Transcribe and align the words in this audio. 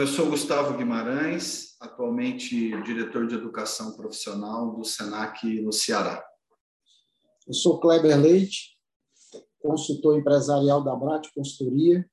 Eu 0.00 0.06
sou 0.06 0.30
Gustavo 0.30 0.78
Guimarães, 0.78 1.76
atualmente 1.78 2.70
diretor 2.84 3.26
de 3.26 3.34
educação 3.34 3.92
profissional 3.92 4.74
do 4.74 4.82
SENAC 4.82 5.60
no 5.60 5.74
Ceará. 5.74 6.24
Eu 7.46 7.52
sou 7.52 7.78
Kleber 7.78 8.18
Leite, 8.18 8.78
consultor 9.58 10.18
empresarial 10.18 10.82
da 10.82 10.96
Brat 10.96 11.28
Consultoria, 11.34 12.08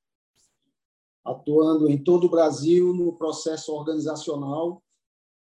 atuando 1.23 1.89
em 1.89 2.03
todo 2.03 2.25
o 2.25 2.29
Brasil 2.29 2.93
no 2.93 3.17
processo 3.17 3.71
organizacional 3.71 4.83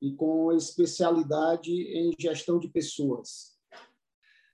e 0.01 0.15
com 0.15 0.53
especialidade 0.53 1.73
em 1.73 2.15
gestão 2.17 2.61
de 2.61 2.69
pessoas. 2.69 3.59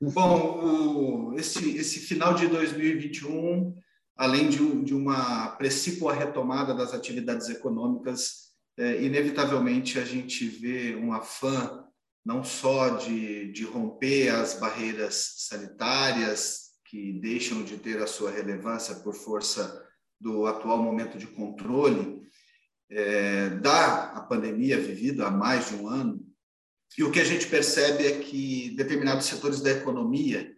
Bom, 0.00 1.34
esse, 1.34 1.76
esse 1.76 2.00
final 2.00 2.32
de 2.32 2.48
2021 2.48 3.76
além 4.16 4.48
de, 4.48 4.82
de 4.82 4.94
uma 4.94 5.48
precípua 5.50 6.14
retomada 6.14 6.74
das 6.74 6.94
atividades 6.94 7.48
econômicas, 7.48 8.46
é, 8.78 9.02
inevitavelmente 9.02 9.98
a 9.98 10.04
gente 10.04 10.46
vê 10.46 10.96
um 10.96 11.12
afã 11.12 11.84
não 12.24 12.42
só 12.42 12.96
de, 12.96 13.52
de 13.52 13.64
romper 13.64 14.30
as 14.30 14.58
barreiras 14.58 15.34
sanitárias, 15.36 16.66
que 16.84 17.12
deixam 17.12 17.62
de 17.62 17.76
ter 17.76 18.02
a 18.02 18.06
sua 18.06 18.30
relevância 18.30 18.94
por 18.96 19.14
força 19.14 19.84
do 20.20 20.46
atual 20.46 20.82
momento 20.82 21.18
de 21.18 21.26
controle 21.26 22.22
é, 22.90 23.50
da 23.50 24.26
pandemia 24.28 24.78
vivida 24.80 25.26
há 25.26 25.30
mais 25.30 25.68
de 25.68 25.74
um 25.74 25.88
ano. 25.88 26.24
E 26.96 27.04
o 27.04 27.10
que 27.10 27.20
a 27.20 27.24
gente 27.24 27.46
percebe 27.46 28.06
é 28.06 28.20
que 28.20 28.74
determinados 28.76 29.26
setores 29.26 29.60
da 29.60 29.70
economia 29.70 30.54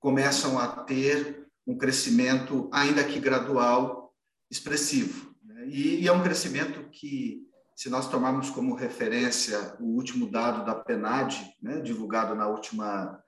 começam 0.00 0.58
a 0.58 0.68
ter 0.84 1.41
um 1.66 1.76
crescimento, 1.76 2.68
ainda 2.72 3.04
que 3.04 3.20
gradual, 3.20 4.14
expressivo. 4.50 5.34
Né? 5.44 5.66
E, 5.68 6.08
é 6.08 6.12
um 6.12 6.22
crescimento 6.22 6.88
que, 6.90 7.42
se 7.76 7.88
nós 7.88 8.08
tomarmos 8.08 8.50
como 8.50 8.74
referência 8.74 9.76
o 9.80 9.96
último 9.96 10.30
dado 10.30 10.64
da 10.64 10.74
PNAD, 10.74 11.54
né, 11.62 11.80
divulgado 11.80 12.34
na 12.34 12.46
última 12.46 13.18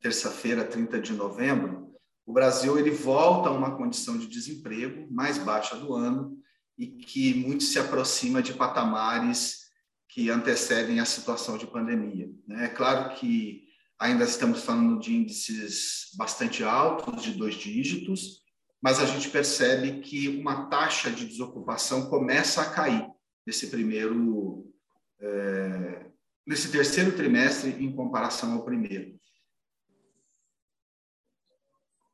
terça-feira, 0.00 0.64
30 0.64 1.00
de 1.00 1.12
novembro, 1.12 1.92
o 2.26 2.32
Brasil 2.32 2.78
ele 2.78 2.90
volta 2.90 3.48
a 3.48 3.52
uma 3.52 3.76
condição 3.76 4.16
de 4.16 4.26
desemprego 4.26 5.06
mais 5.10 5.38
baixa 5.38 5.76
do 5.76 5.94
ano 5.94 6.36
e 6.78 6.86
que 6.86 7.34
muito 7.34 7.64
se 7.64 7.78
aproxima 7.78 8.42
de 8.42 8.54
patamares 8.54 9.62
que 10.08 10.30
antecedem 10.30 11.00
a 11.00 11.04
situação 11.04 11.56
de 11.56 11.66
pandemia. 11.66 12.30
Né? 12.46 12.66
É 12.66 12.68
claro 12.68 13.14
que 13.14 13.64
Ainda 14.02 14.24
estamos 14.24 14.64
falando 14.64 14.98
de 14.98 15.14
índices 15.14 16.10
bastante 16.16 16.64
altos, 16.64 17.22
de 17.22 17.34
dois 17.34 17.54
dígitos, 17.54 18.42
mas 18.82 18.98
a 18.98 19.06
gente 19.06 19.30
percebe 19.30 20.00
que 20.00 20.26
uma 20.26 20.68
taxa 20.68 21.08
de 21.08 21.24
desocupação 21.24 22.10
começa 22.10 22.62
a 22.62 22.70
cair 22.74 23.08
nesse 23.46 23.68
primeiro, 23.68 24.68
é, 25.20 26.10
nesse 26.44 26.72
terceiro 26.72 27.14
trimestre 27.16 27.70
em 27.70 27.94
comparação 27.94 28.54
ao 28.54 28.64
primeiro. 28.64 29.16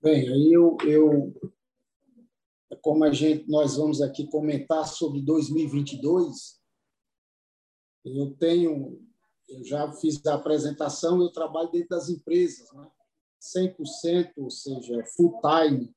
Bem, 0.03 0.28
aí 0.28 0.53
eu, 0.53 0.77
eu 0.84 1.34
como 2.82 3.03
a 3.03 3.12
gente 3.15 3.48
nós 3.48 3.78
vamos 3.78 4.03
aqui 4.03 4.28
comentar 4.28 4.87
sobre 4.87 5.22
2022, 5.22 6.60
eu 8.04 8.37
tenho 8.38 9.07
eu 9.48 9.64
já 9.64 9.91
fiz 9.92 10.25
a 10.26 10.34
apresentação, 10.34 11.20
eu 11.20 11.31
trabalho 11.31 11.70
dentro 11.70 11.88
das 11.91 12.09
empresas, 12.09 12.70
né? 12.72 12.86
100%, 13.41 14.32
ou 14.36 14.50
seja, 14.50 15.04
full 15.16 15.41
time, 15.41 15.94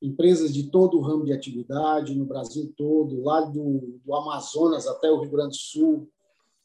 empresas 0.00 0.52
de 0.52 0.70
todo 0.70 0.98
o 0.98 1.00
ramo 1.00 1.24
de 1.24 1.32
atividade, 1.32 2.14
no 2.14 2.24
Brasil 2.24 2.72
todo, 2.76 3.22
lá 3.22 3.40
do, 3.40 3.98
do 4.04 4.14
Amazonas 4.14 4.86
até 4.86 5.10
o 5.10 5.20
Rio 5.20 5.30
Grande 5.30 5.56
do 5.56 5.60
Sul, 5.60 6.10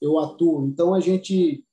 eu 0.01 0.19
atuo. 0.19 0.65
Então, 0.67 0.93
a 0.93 0.99
gente, 0.99 1.65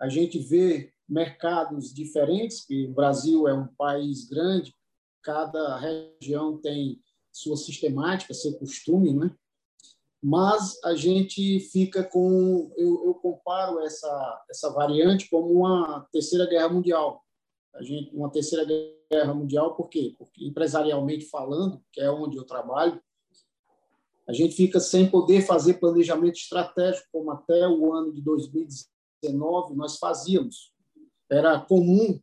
a 0.00 0.08
gente 0.08 0.38
vê 0.38 0.92
mercados 1.08 1.92
diferentes, 1.92 2.64
que 2.64 2.86
o 2.86 2.92
Brasil 2.92 3.48
é 3.48 3.54
um 3.54 3.66
país 3.66 4.28
grande, 4.28 4.74
cada 5.22 5.78
região 5.78 6.56
tem 6.58 7.00
sua 7.32 7.56
sistemática, 7.56 8.34
seu 8.34 8.54
costume, 8.54 9.12
né? 9.14 9.34
Mas 10.22 10.78
a 10.84 10.94
gente 10.94 11.60
fica 11.60 12.04
com 12.04 12.72
eu, 12.76 13.06
eu, 13.06 13.14
comparo 13.14 13.80
essa 13.80 14.44
essa 14.50 14.70
variante 14.70 15.28
como 15.30 15.50
uma 15.50 16.06
terceira 16.12 16.46
guerra 16.46 16.68
mundial. 16.68 17.24
A 17.74 17.82
gente 17.82 18.14
uma 18.14 18.30
terceira 18.30 18.66
guerra 19.10 19.32
mundial 19.32 19.74
por 19.74 19.88
quê? 19.88 20.14
Porque 20.18 20.44
empresarialmente 20.44 21.26
falando 21.26 21.82
que 21.92 22.00
é 22.00 22.10
onde 22.10 22.36
eu 22.36 22.44
trabalho 22.44 23.00
a 24.30 24.32
gente 24.32 24.54
fica 24.54 24.78
sem 24.78 25.10
poder 25.10 25.44
fazer 25.44 25.80
planejamento 25.80 26.36
estratégico 26.36 27.08
como 27.10 27.32
até 27.32 27.66
o 27.66 27.92
ano 27.92 28.12
de 28.12 28.22
2019 28.22 29.74
nós 29.74 29.98
fazíamos. 29.98 30.72
Era 31.28 31.58
comum 31.58 32.20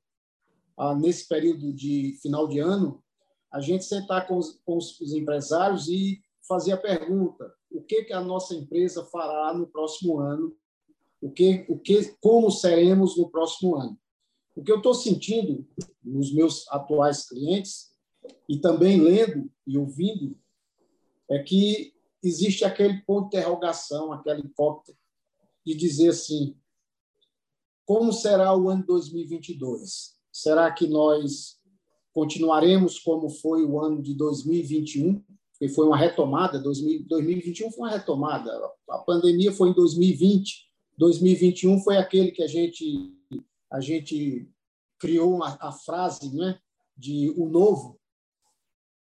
ah, 0.78 0.96
nesse 0.96 1.28
período 1.28 1.74
de 1.74 2.18
final 2.22 2.48
de 2.48 2.60
ano 2.60 3.04
a 3.52 3.60
gente 3.60 3.84
sentar 3.84 4.26
com 4.26 4.38
os, 4.38 4.58
com 4.64 4.78
os 4.78 5.14
empresários 5.14 5.90
e 5.90 6.22
fazer 6.48 6.72
a 6.72 6.78
pergunta 6.78 7.54
o 7.72 7.82
que, 7.82 8.04
que 8.04 8.14
a 8.14 8.22
nossa 8.22 8.56
empresa 8.56 9.06
fará 9.06 9.54
no 9.54 9.68
próximo 9.68 10.20
ano, 10.20 10.56
o 11.22 11.32
que, 11.32 11.66
o 11.68 11.78
que, 11.78 12.16
como 12.22 12.50
seremos 12.52 13.18
no 13.18 13.30
próximo 13.30 13.76
ano. 13.76 13.98
O 14.56 14.64
que 14.64 14.72
eu 14.72 14.78
estou 14.78 14.94
sentindo 14.94 15.68
nos 16.04 16.34
meus 16.34 16.68
atuais 16.70 17.28
clientes 17.28 17.92
e 18.50 18.60
também 18.60 19.00
lendo 19.00 19.52
e 19.66 19.78
ouvindo 19.78 20.38
é 21.30 21.40
que 21.40 21.94
existe 22.24 22.66
aquele 22.66 23.02
ponto 23.02 23.30
de 23.30 23.38
interrogação, 23.38 24.12
aquela 24.12 24.40
hipótese 24.40 24.98
de 25.66 25.76
dizer 25.76 26.10
assim: 26.10 26.56
como 27.86 28.12
será 28.12 28.56
o 28.56 28.70
ano 28.70 28.86
2022? 28.86 30.16
Será 30.32 30.72
que 30.72 30.88
nós 30.88 31.60
continuaremos 32.14 33.00
como 33.00 33.30
foi 33.30 33.64
o 33.64 33.80
ano 33.80 34.02
de 34.02 34.16
2021? 34.16 35.24
Porque 35.58 35.74
foi 35.74 35.88
uma 35.88 35.98
retomada, 35.98 36.60
2021 36.60 37.72
foi 37.72 37.90
uma 37.90 37.98
retomada, 37.98 38.52
a 38.92 39.00
pandemia 39.00 39.52
foi 39.52 39.70
em 39.70 39.74
2020, 39.74 40.68
2021 40.98 41.80
foi 41.80 41.98
aquele 41.98 42.32
que 42.32 42.44
a 42.44 42.48
gente 42.48 43.14
a 43.70 43.82
gente 43.82 44.50
criou 45.00 45.44
a, 45.44 45.58
a 45.60 45.72
frase, 45.72 46.34
né, 46.34 46.60
de 46.96 47.34
o 47.36 47.50
novo. 47.50 48.00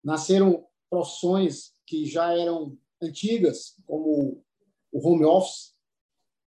Nasceram 0.02 0.66
profissões 0.88 1.72
que 1.86 2.04
já 2.04 2.36
eram 2.36 2.76
antigas, 3.00 3.76
como 3.86 4.42
o 4.90 5.08
home 5.08 5.24
office, 5.24 5.74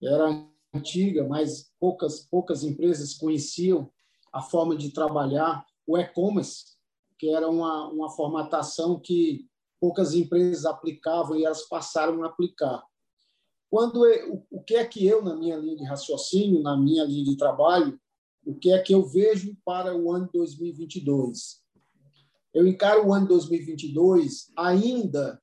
era 0.02 0.48
antiga, 0.74 1.28
mas 1.28 1.72
poucas 1.80 2.22
poucas 2.22 2.64
empresas 2.64 3.14
conheciam 3.14 3.92
a 4.32 4.42
forma 4.42 4.76
de 4.76 4.92
trabalhar, 4.92 5.66
o 5.86 5.98
e-commerce, 5.98 6.78
que 7.20 7.30
era 7.30 7.48
uma, 7.50 7.90
uma 7.90 8.10
formatação 8.10 8.98
que 8.98 9.51
poucas 9.82 10.14
empresas 10.14 10.64
aplicavam 10.64 11.36
e 11.36 11.44
elas 11.44 11.68
passaram 11.68 12.24
a 12.24 12.28
aplicar. 12.28 12.84
Quando 13.68 14.06
eu, 14.06 14.46
o 14.52 14.62
que 14.62 14.76
é 14.76 14.86
que 14.86 15.06
eu 15.08 15.24
na 15.24 15.36
minha 15.36 15.58
linha 15.58 15.76
de 15.76 15.84
raciocínio, 15.84 16.62
na 16.62 16.78
minha 16.78 17.04
linha 17.04 17.26
de 17.26 17.36
trabalho, 17.36 18.00
o 18.46 18.54
que 18.54 18.72
é 18.72 18.80
que 18.80 18.94
eu 18.94 19.04
vejo 19.04 19.58
para 19.66 19.96
o 19.96 20.12
ano 20.12 20.30
2022? 20.32 21.62
Eu 22.54 22.68
encaro 22.68 23.08
o 23.08 23.14
ano 23.14 23.28
2022 23.28 24.52
ainda 24.56 25.42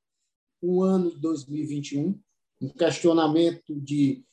um 0.62 0.82
ano 0.82 1.10
de 1.10 1.20
2021, 1.20 2.20
um 2.60 2.68
questionamento 2.68 3.80
de 3.80 4.24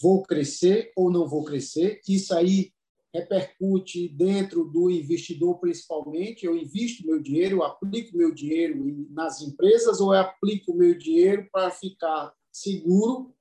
vou 0.00 0.22
crescer 0.22 0.92
ou 0.96 1.10
não 1.10 1.28
vou 1.28 1.44
crescer. 1.44 2.00
Isso 2.08 2.34
aí 2.34 2.72
repercute 3.12 4.08
dentro 4.08 4.64
do 4.64 4.90
investidor 4.90 5.58
principalmente? 5.58 6.46
Eu 6.46 6.56
invisto 6.56 7.06
meu 7.06 7.20
dinheiro, 7.20 7.56
eu 7.56 7.62
aplico 7.64 8.16
meu 8.16 8.32
dinheiro 8.32 9.06
nas 9.10 9.40
empresas 9.42 10.00
ou 10.00 10.14
eu 10.14 10.20
aplico 10.20 10.74
meu 10.74 10.96
dinheiro 10.96 11.48
para 11.52 11.70
ficar 11.70 12.32
seguro 12.52 13.34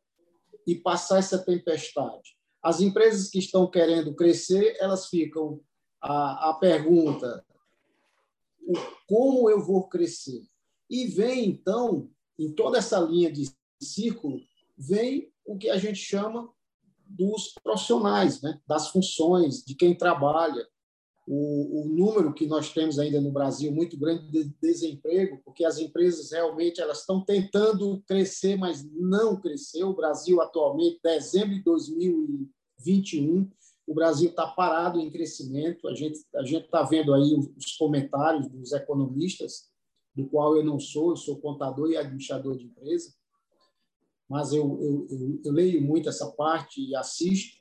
e 0.65 0.75
passar 0.75 1.19
essa 1.19 1.37
tempestade? 1.37 2.37
As 2.61 2.81
empresas 2.81 3.29
que 3.29 3.39
estão 3.39 3.69
querendo 3.69 4.13
crescer, 4.13 4.75
elas 4.79 5.07
ficam 5.07 5.61
a, 6.01 6.49
a 6.49 6.53
pergunta: 6.55 7.45
como 9.07 9.49
eu 9.49 9.63
vou 9.63 9.87
crescer? 9.87 10.43
E 10.89 11.07
vem, 11.07 11.49
então, 11.49 12.09
em 12.37 12.51
toda 12.51 12.77
essa 12.77 12.99
linha 12.99 13.31
de 13.31 13.49
círculo, 13.81 14.41
vem 14.77 15.31
o 15.45 15.57
que 15.57 15.69
a 15.69 15.77
gente 15.77 15.99
chama 15.99 16.51
dos 17.09 17.53
profissionais, 17.63 18.41
né? 18.41 18.59
das 18.67 18.89
funções, 18.89 19.63
de 19.63 19.75
quem 19.75 19.95
trabalha. 19.95 20.65
O, 21.27 21.81
o, 21.81 21.85
número 21.85 22.33
que 22.33 22.47
nós 22.47 22.73
temos 22.73 22.97
ainda 22.97 23.21
no 23.21 23.31
Brasil 23.31 23.71
muito 23.71 23.97
grande 23.99 24.31
de 24.31 24.51
desemprego, 24.59 25.39
porque 25.45 25.63
as 25.63 25.77
empresas 25.77 26.31
realmente 26.31 26.81
elas 26.81 27.01
estão 27.01 27.23
tentando 27.23 28.01
crescer, 28.07 28.57
mas 28.57 28.83
não 28.91 29.39
cresceu. 29.39 29.89
O 29.89 29.95
Brasil 29.95 30.41
atualmente, 30.41 30.99
dezembro 31.03 31.53
de 31.53 31.63
2021, 31.63 33.47
o 33.85 33.93
Brasil 33.93 34.29
está 34.29 34.47
parado 34.47 34.99
em 34.99 35.11
crescimento. 35.11 35.87
A 35.87 35.93
gente 35.93 36.19
a 36.35 36.43
gente 36.43 36.65
está 36.65 36.81
vendo 36.81 37.13
aí 37.13 37.35
os 37.55 37.77
comentários 37.77 38.47
dos 38.47 38.71
economistas, 38.71 39.69
do 40.15 40.27
qual 40.27 40.55
eu 40.55 40.63
não 40.63 40.79
sou, 40.79 41.11
eu 41.11 41.15
sou 41.15 41.39
contador 41.39 41.91
e 41.91 41.97
administrador 41.97 42.57
de 42.57 42.65
empresa, 42.65 43.13
mas 44.29 44.53
eu, 44.53 44.79
eu, 44.81 45.07
eu, 45.09 45.41
eu 45.45 45.51
leio 45.51 45.81
muito 45.81 46.07
essa 46.07 46.29
parte 46.31 46.81
e 46.81 46.95
assisto. 46.95 47.57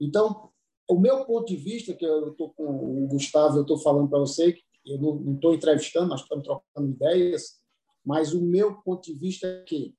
Então, 0.00 0.50
o 0.88 0.98
meu 0.98 1.24
ponto 1.24 1.46
de 1.46 1.56
vista, 1.56 1.92
que 1.92 2.06
eu 2.06 2.30
estou 2.30 2.54
com 2.54 3.04
o 3.04 3.06
Gustavo, 3.08 3.58
eu 3.58 3.62
estou 3.62 3.78
falando 3.78 4.08
para 4.08 4.20
você, 4.20 4.56
eu 4.86 4.98
não 4.98 5.34
estou 5.34 5.52
entrevistando, 5.52 6.08
nós 6.08 6.22
estamos 6.22 6.44
trocando 6.44 6.90
ideias, 6.90 7.60
mas 8.04 8.32
o 8.32 8.40
meu 8.40 8.76
ponto 8.82 9.04
de 9.04 9.18
vista 9.18 9.46
é 9.46 9.62
que 9.64 9.94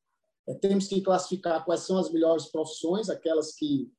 é, 0.48 0.54
temos 0.54 0.88
que 0.88 1.02
classificar 1.02 1.66
quais 1.66 1.82
são 1.82 1.98
as 1.98 2.10
melhores 2.12 2.46
profissões, 2.46 3.10
aquelas 3.10 3.54
que 3.54 3.92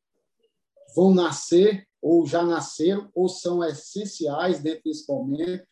vão 0.97 1.15
nascer 1.15 1.87
ou 2.01 2.27
já 2.27 2.43
nasceram 2.43 3.11
ou 3.15 3.29
são 3.29 3.63
essenciais 3.63 4.63
dentro 4.63 4.83
desse 4.85 5.07
momento. 5.07 5.67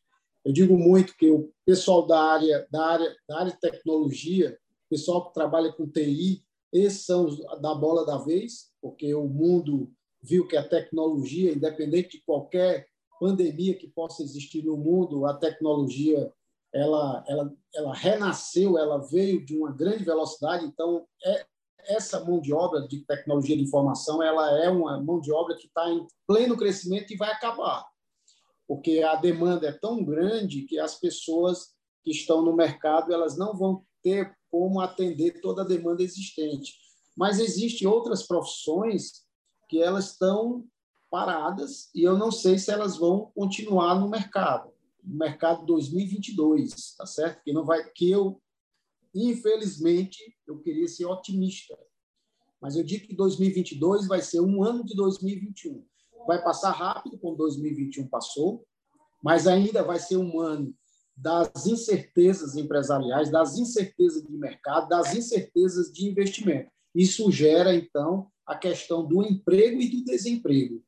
Eu 0.44 0.52
digo 0.52 0.76
muito 0.78 1.16
que 1.16 1.30
o 1.30 1.50
pessoal 1.64 2.06
da 2.06 2.20
área 2.20 2.66
da 2.70 2.86
área 2.86 3.16
da 3.26 3.38
área 3.38 3.52
de 3.52 3.58
tecnologia, 3.58 4.56
pessoal 4.88 5.26
que 5.26 5.34
trabalha 5.34 5.72
com 5.72 5.88
TI, 5.88 6.44
esses 6.72 7.04
são 7.04 7.26
da 7.60 7.74
bola 7.74 8.04
da 8.04 8.18
vez, 8.18 8.72
porque 8.80 9.14
o 9.14 9.26
mundo 9.26 9.92
viu 10.22 10.46
que 10.46 10.56
a 10.56 10.68
tecnologia, 10.68 11.52
independente 11.52 12.18
de 12.18 12.24
qualquer 12.24 12.88
pandemia 13.20 13.74
que 13.74 13.88
possa 13.88 14.22
existir 14.22 14.64
no 14.64 14.76
mundo, 14.76 15.26
a 15.26 15.34
tecnologia 15.34 16.32
ela, 16.74 17.24
ela, 17.26 17.52
ela 17.74 17.94
renasceu, 17.94 18.76
ela 18.76 18.98
veio 18.98 19.44
de 19.44 19.56
uma 19.56 19.72
grande 19.72 20.04
velocidade. 20.04 20.66
Então, 20.66 21.06
é, 21.24 21.46
essa 21.86 22.22
mão 22.24 22.40
de 22.40 22.52
obra 22.52 22.86
de 22.86 23.00
tecnologia 23.04 23.56
de 23.56 23.62
informação 23.62 24.22
ela 24.22 24.62
é 24.62 24.68
uma 24.68 25.00
mão 25.00 25.20
de 25.20 25.32
obra 25.32 25.56
que 25.56 25.66
está 25.66 25.88
em 25.90 26.06
pleno 26.26 26.56
crescimento 26.56 27.12
e 27.12 27.16
vai 27.16 27.30
acabar, 27.30 27.86
porque 28.66 29.02
a 29.02 29.14
demanda 29.14 29.68
é 29.68 29.72
tão 29.72 30.04
grande 30.04 30.62
que 30.62 30.78
as 30.78 30.98
pessoas 30.98 31.74
que 32.04 32.10
estão 32.10 32.42
no 32.42 32.54
mercado 32.54 33.12
elas 33.12 33.36
não 33.36 33.56
vão 33.56 33.84
ter 34.02 34.35
como 34.50 34.80
atender 34.80 35.40
toda 35.40 35.62
a 35.62 35.66
demanda 35.66 36.02
existente. 36.02 36.74
Mas 37.16 37.38
existem 37.40 37.86
outras 37.86 38.22
profissões 38.22 39.24
que 39.68 39.82
elas 39.82 40.12
estão 40.12 40.64
paradas 41.10 41.90
e 41.94 42.02
eu 42.02 42.16
não 42.16 42.30
sei 42.30 42.58
se 42.58 42.70
elas 42.70 42.96
vão 42.96 43.32
continuar 43.34 43.98
no 43.98 44.08
mercado, 44.08 44.70
no 45.02 45.16
mercado 45.16 45.64
2022, 45.66 46.94
tá 46.96 47.06
certo? 47.06 47.42
Que 47.42 47.52
não 47.52 47.64
vai 47.64 47.88
que 47.90 48.10
eu 48.10 48.40
Infelizmente, 49.18 50.36
eu 50.46 50.58
queria 50.58 50.86
ser 50.86 51.06
otimista, 51.06 51.74
mas 52.60 52.76
eu 52.76 52.84
digo 52.84 53.06
que 53.06 53.16
2022 53.16 54.06
vai 54.06 54.20
ser 54.20 54.40
um 54.40 54.62
ano 54.62 54.84
de 54.84 54.94
2021. 54.94 55.82
Vai 56.26 56.44
passar 56.44 56.72
rápido, 56.72 57.18
como 57.18 57.34
2021 57.34 58.08
passou, 58.08 58.66
mas 59.24 59.46
ainda 59.46 59.82
vai 59.82 59.98
ser 59.98 60.18
um 60.18 60.38
ano 60.38 60.76
das 61.16 61.66
incertezas 61.66 62.56
empresariais, 62.56 63.30
das 63.30 63.56
incertezas 63.56 64.22
de 64.22 64.36
mercado, 64.36 64.88
das 64.88 65.14
incertezas 65.14 65.90
de 65.90 66.06
investimento. 66.06 66.70
Isso 66.94 67.30
gera, 67.32 67.74
então, 67.74 68.30
a 68.44 68.54
questão 68.54 69.04
do 69.04 69.22
emprego 69.22 69.80
e 69.80 69.88
do 69.88 70.04
desemprego. 70.04 70.82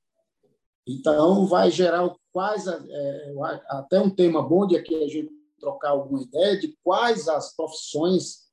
Então, 0.87 1.47
vai 1.47 1.71
gerar 1.71 2.15
quais, 2.33 2.67
é, 2.67 3.35
até 3.69 4.01
um 4.01 4.11
tema 4.11 4.43
bom 4.43 4.67
de 4.67 4.77
aqui 4.77 4.95
a 4.95 5.09
gente 5.09 5.31
trocar 5.59 5.91
alguma 5.91 6.23
ideia 6.23 6.59
de 6.59 6.77
quais 6.83 7.29
as 7.29 7.55
profissões 7.55 8.49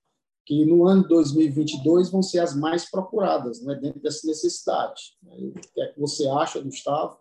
que 0.45 0.65
no 0.65 0.85
ano 0.85 1.07
2022 1.07 2.09
vão 2.09 2.21
ser 2.21 2.39
as 2.39 2.55
mais 2.55 2.89
procuradas, 2.89 3.61
né, 3.61 3.75
dentro 3.75 3.99
dessa 3.99 4.27
necessidade. 4.27 5.17
O 5.23 5.53
que 5.53 5.81
é 5.81 5.87
que 5.87 5.99
você 5.99 6.27
acha, 6.27 6.61
Gustavo? 6.61 7.17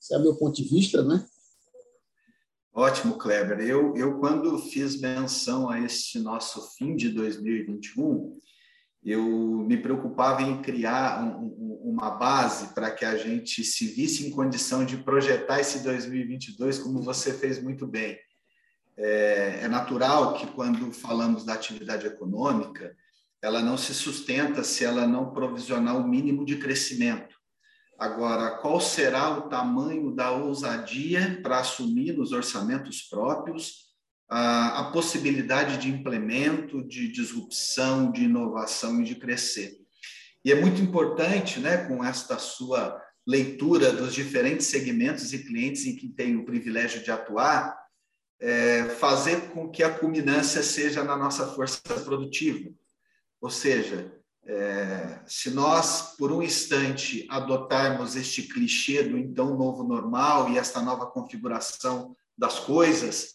Esse 0.00 0.14
é 0.14 0.18
o 0.18 0.22
meu 0.22 0.36
ponto 0.36 0.54
de 0.54 0.64
vista, 0.64 1.02
né? 1.02 1.26
Ótimo, 2.74 3.16
Kleber. 3.16 3.60
Eu, 3.60 3.94
eu 3.96 4.18
quando 4.18 4.58
fiz 4.58 5.00
menção 5.00 5.70
a 5.70 5.80
este 5.80 6.18
nosso 6.18 6.74
fim 6.76 6.96
de 6.96 7.08
2021, 7.10 8.36
eu 9.04 9.22
me 9.66 9.76
preocupava 9.76 10.42
em 10.42 10.60
criar 10.60 11.22
um, 11.22 11.44
um, 11.44 11.80
uma 11.84 12.10
base 12.10 12.74
para 12.74 12.90
que 12.90 13.04
a 13.04 13.16
gente 13.16 13.62
se 13.62 13.86
visse 13.86 14.26
em 14.26 14.30
condição 14.30 14.84
de 14.84 14.96
projetar 14.96 15.60
esse 15.60 15.84
2022, 15.84 16.78
como 16.80 17.00
você 17.00 17.32
fez 17.32 17.62
muito 17.62 17.86
bem 17.86 18.18
é, 18.96 19.60
é 19.62 19.68
natural 19.68 20.34
que 20.34 20.46
quando 20.48 20.92
falamos 20.92 21.44
da 21.44 21.54
atividade 21.54 22.06
econômica, 22.06 22.96
ela 23.42 23.60
não 23.60 23.76
se 23.76 23.92
sustenta 23.92 24.62
se 24.64 24.84
ela 24.84 25.06
não 25.06 25.32
provisionar 25.32 25.96
o 25.96 26.08
mínimo 26.08 26.44
de 26.44 26.56
crescimento. 26.56 27.33
Agora, 27.98 28.58
qual 28.58 28.80
será 28.80 29.38
o 29.38 29.48
tamanho 29.48 30.10
da 30.10 30.32
ousadia 30.32 31.40
para 31.42 31.60
assumir 31.60 32.12
nos 32.12 32.32
orçamentos 32.32 33.02
próprios 33.02 33.84
a, 34.28 34.80
a, 34.80 34.90
possibilidade 34.90 35.78
de 35.78 35.88
implemento, 35.88 36.82
de 36.86 37.10
disrupção, 37.10 38.10
de 38.10 38.24
inovação 38.24 39.00
e 39.00 39.04
de 39.04 39.14
crescer? 39.14 39.76
E 40.44 40.50
é 40.50 40.60
muito 40.60 40.80
importante, 40.80 41.60
né, 41.60 41.86
com 41.86 42.04
esta 42.04 42.38
sua 42.38 43.00
leitura 43.26 43.92
dos 43.92 44.12
diferentes 44.12 44.66
segmentos 44.66 45.32
e 45.32 45.44
clientes 45.44 45.86
em 45.86 45.96
que 45.96 46.08
tem 46.08 46.36
o 46.36 46.44
privilégio 46.44 47.02
de 47.02 47.10
atuar, 47.10 47.78
é, 48.40 48.84
fazer 48.84 49.52
com 49.52 49.70
que 49.70 49.82
a 49.82 49.90
culminância 49.98 50.62
seja 50.62 51.02
na 51.02 51.16
nossa 51.16 51.46
força 51.46 51.80
produtiva. 52.04 52.70
Ou 53.40 53.48
seja, 53.48 54.12
é, 54.46 55.20
se 55.26 55.50
nós, 55.50 56.14
por 56.18 56.30
um 56.30 56.42
instante, 56.42 57.26
adotarmos 57.30 58.14
este 58.14 58.42
clichê 58.42 59.02
do 59.02 59.16
então 59.16 59.56
novo 59.56 59.82
normal 59.84 60.50
e 60.50 60.58
esta 60.58 60.82
nova 60.82 61.06
configuração 61.06 62.14
das 62.36 62.58
coisas, 62.58 63.32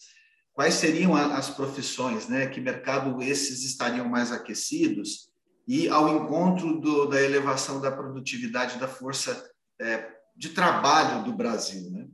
quais 0.52 0.74
seriam 0.74 1.16
as 1.16 1.50
profissões, 1.50 2.28
né? 2.28 2.46
Que 2.46 2.60
mercado 2.60 3.20
esses 3.22 3.64
estariam 3.64 4.08
mais 4.08 4.30
aquecidos 4.30 5.30
e 5.66 5.88
ao 5.88 6.08
encontro 6.08 6.80
do, 6.80 7.06
da 7.06 7.20
elevação 7.20 7.80
da 7.80 7.90
produtividade 7.90 8.78
da 8.78 8.88
força 8.88 9.50
é, 9.80 10.08
de 10.36 10.50
trabalho 10.50 11.24
do 11.24 11.32
Brasil, 11.32 11.90
né? 11.90 12.06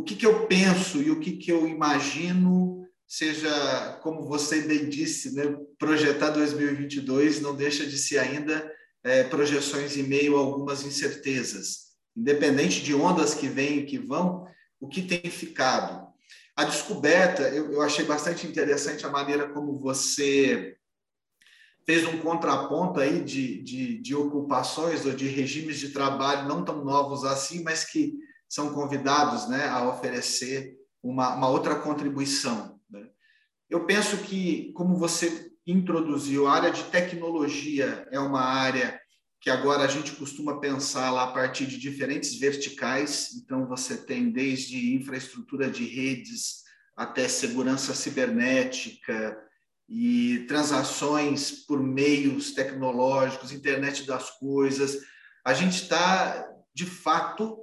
o 0.00 0.02
que, 0.02 0.16
que 0.16 0.26
eu 0.26 0.46
penso 0.46 1.02
e 1.02 1.10
o 1.10 1.20
que, 1.20 1.32
que 1.32 1.52
eu 1.52 1.68
imagino 1.68 2.79
seja, 3.10 3.98
como 4.04 4.22
você 4.22 4.62
bem 4.62 4.88
disse, 4.88 5.34
né, 5.34 5.42
projetar 5.76 6.30
2022 6.30 7.40
não 7.40 7.56
deixa 7.56 7.84
de 7.84 7.98
ser 7.98 8.18
ainda 8.18 8.72
é, 9.02 9.24
projeções 9.24 9.96
em 9.96 10.04
meio 10.04 10.36
a 10.36 10.38
algumas 10.38 10.84
incertezas. 10.84 11.90
Independente 12.16 12.80
de 12.80 12.94
ondas 12.94 13.34
que 13.34 13.48
vêm 13.48 13.80
e 13.80 13.86
que 13.86 13.98
vão, 13.98 14.46
o 14.78 14.88
que 14.88 15.02
tem 15.02 15.28
ficado? 15.28 16.08
A 16.54 16.62
descoberta, 16.62 17.42
eu, 17.48 17.72
eu 17.72 17.82
achei 17.82 18.04
bastante 18.04 18.46
interessante 18.46 19.04
a 19.04 19.10
maneira 19.10 19.48
como 19.48 19.80
você 19.80 20.76
fez 21.84 22.06
um 22.06 22.18
contraponto 22.18 23.00
aí 23.00 23.24
de, 23.24 23.60
de, 23.64 23.98
de 23.98 24.14
ocupações 24.14 25.04
ou 25.04 25.12
de 25.12 25.26
regimes 25.26 25.80
de 25.80 25.88
trabalho 25.88 26.46
não 26.46 26.64
tão 26.64 26.84
novos 26.84 27.24
assim, 27.24 27.64
mas 27.64 27.82
que 27.82 28.14
são 28.48 28.72
convidados 28.72 29.48
né, 29.48 29.66
a 29.66 29.88
oferecer 29.88 30.76
uma, 31.02 31.34
uma 31.34 31.48
outra 31.48 31.74
contribuição. 31.74 32.79
Eu 33.70 33.86
penso 33.86 34.18
que, 34.18 34.72
como 34.72 34.96
você 34.96 35.52
introduziu, 35.64 36.48
a 36.48 36.54
área 36.54 36.72
de 36.72 36.82
tecnologia 36.84 38.04
é 38.10 38.18
uma 38.18 38.40
área 38.40 39.00
que 39.40 39.48
agora 39.48 39.84
a 39.84 39.86
gente 39.86 40.12
costuma 40.16 40.58
pensar 40.58 41.10
lá 41.12 41.24
a 41.24 41.32
partir 41.32 41.66
de 41.66 41.78
diferentes 41.78 42.36
verticais. 42.36 43.30
Então, 43.36 43.68
você 43.68 43.96
tem 43.96 44.32
desde 44.32 44.94
infraestrutura 44.94 45.70
de 45.70 45.84
redes 45.84 46.64
até 46.96 47.28
segurança 47.28 47.94
cibernética 47.94 49.38
e 49.88 50.44
transações 50.48 51.64
por 51.64 51.80
meios 51.80 52.52
tecnológicos, 52.52 53.52
internet 53.52 54.04
das 54.04 54.30
coisas. 54.38 54.98
A 55.44 55.54
gente 55.54 55.82
está, 55.82 56.44
de 56.74 56.84
fato, 56.84 57.56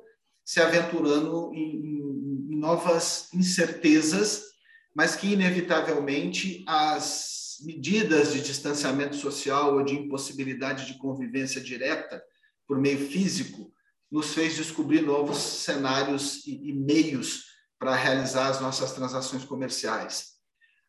se 0.44 0.62
aventurando 0.62 1.54
em, 1.54 2.54
em 2.54 2.58
novas 2.58 3.30
incertezas, 3.34 4.57
mas 4.98 5.16
que, 5.16 5.28
inevitavelmente, 5.28 6.64
as 6.66 7.58
medidas 7.62 8.34
de 8.34 8.42
distanciamento 8.42 9.16
social 9.16 9.76
ou 9.76 9.84
de 9.84 9.94
impossibilidade 9.94 10.88
de 10.88 10.98
convivência 10.98 11.62
direta 11.62 12.20
por 12.68 12.80
meio 12.80 12.98
físico 13.08 13.72
nos 14.10 14.34
fez 14.34 14.56
descobrir 14.56 15.02
novos 15.02 15.38
cenários 15.38 16.48
e, 16.48 16.70
e 16.70 16.74
meios 16.74 17.46
para 17.78 17.94
realizar 17.94 18.48
as 18.48 18.60
nossas 18.60 18.92
transações 18.94 19.46
comerciais. 19.46 20.38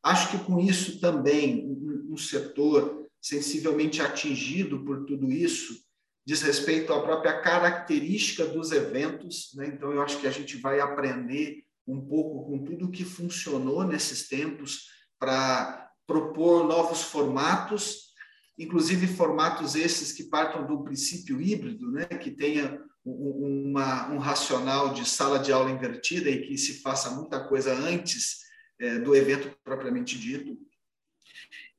Acho 0.02 0.30
que 0.30 0.42
com 0.42 0.58
isso 0.58 1.00
também 1.00 1.66
um, 1.66 2.14
um 2.14 2.16
setor 2.16 3.06
sensivelmente 3.20 4.00
atingido 4.00 4.86
por 4.86 5.04
tudo 5.04 5.30
isso 5.30 5.86
diz 6.24 6.40
respeito 6.40 6.94
à 6.94 7.02
própria 7.02 7.42
característica 7.42 8.46
dos 8.46 8.72
eventos. 8.72 9.50
Né? 9.54 9.66
Então, 9.66 9.92
eu 9.92 10.00
acho 10.00 10.18
que 10.18 10.26
a 10.26 10.30
gente 10.30 10.56
vai 10.56 10.80
aprender 10.80 11.67
um 11.88 12.06
pouco 12.06 12.44
com 12.44 12.62
tudo 12.62 12.90
que 12.90 13.04
funcionou 13.04 13.82
nesses 13.82 14.28
tempos 14.28 14.88
para 15.18 15.90
propor 16.06 16.66
novos 16.66 17.02
formatos, 17.02 18.08
inclusive 18.58 19.06
formatos 19.06 19.74
esses 19.74 20.12
que 20.12 20.24
partam 20.24 20.66
do 20.66 20.84
princípio 20.84 21.40
híbrido, 21.40 21.90
né? 21.90 22.04
que 22.04 22.30
tenha 22.30 22.80
uma, 23.04 24.10
um 24.10 24.18
racional 24.18 24.92
de 24.92 25.08
sala 25.08 25.38
de 25.38 25.50
aula 25.50 25.70
invertida 25.70 26.28
e 26.28 26.46
que 26.46 26.58
se 26.58 26.82
faça 26.82 27.10
muita 27.10 27.48
coisa 27.48 27.72
antes 27.72 28.38
é, 28.78 28.98
do 28.98 29.16
evento 29.16 29.56
propriamente 29.64 30.18
dito. 30.18 30.58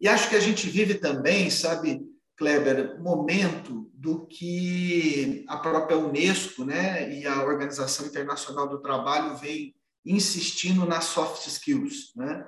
E 0.02 0.08
acho 0.08 0.30
que 0.30 0.36
a 0.36 0.40
gente 0.40 0.68
vive 0.70 0.96
também, 0.96 1.50
sabe, 1.50 2.02
Kleber, 2.36 3.00
momento 3.02 3.92
do 3.94 4.26
que 4.26 5.44
a 5.48 5.58
própria 5.58 5.98
Unesco 5.98 6.64
né, 6.64 7.14
e 7.14 7.28
a 7.28 7.44
Organização 7.44 8.06
Internacional 8.06 8.68
do 8.68 8.82
Trabalho 8.82 9.36
vem 9.38 9.76
insistindo 10.06 10.86
nas 10.86 11.06
soft 11.06 11.46
skills, 11.48 12.14
né, 12.16 12.46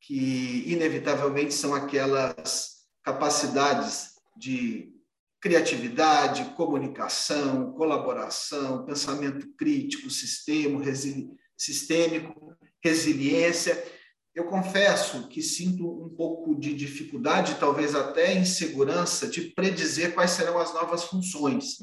que 0.00 0.64
inevitavelmente 0.66 1.54
são 1.54 1.74
aquelas 1.74 2.84
capacidades 3.02 4.14
de 4.36 4.92
criatividade, 5.40 6.54
comunicação, 6.56 7.72
colaboração, 7.72 8.84
pensamento 8.84 9.46
crítico, 9.56 10.08
sistema, 10.10 10.82
sistêmico, 11.56 12.56
resiliência 12.82 13.82
eu 14.34 14.46
confesso 14.46 15.28
que 15.28 15.40
sinto 15.40 15.88
um 15.88 16.08
pouco 16.08 16.56
de 16.56 16.74
dificuldade, 16.74 17.56
talvez 17.60 17.94
até 17.94 18.34
insegurança, 18.36 19.28
de 19.28 19.42
predizer 19.42 20.12
quais 20.12 20.32
serão 20.32 20.58
as 20.58 20.74
novas 20.74 21.04
funções. 21.04 21.76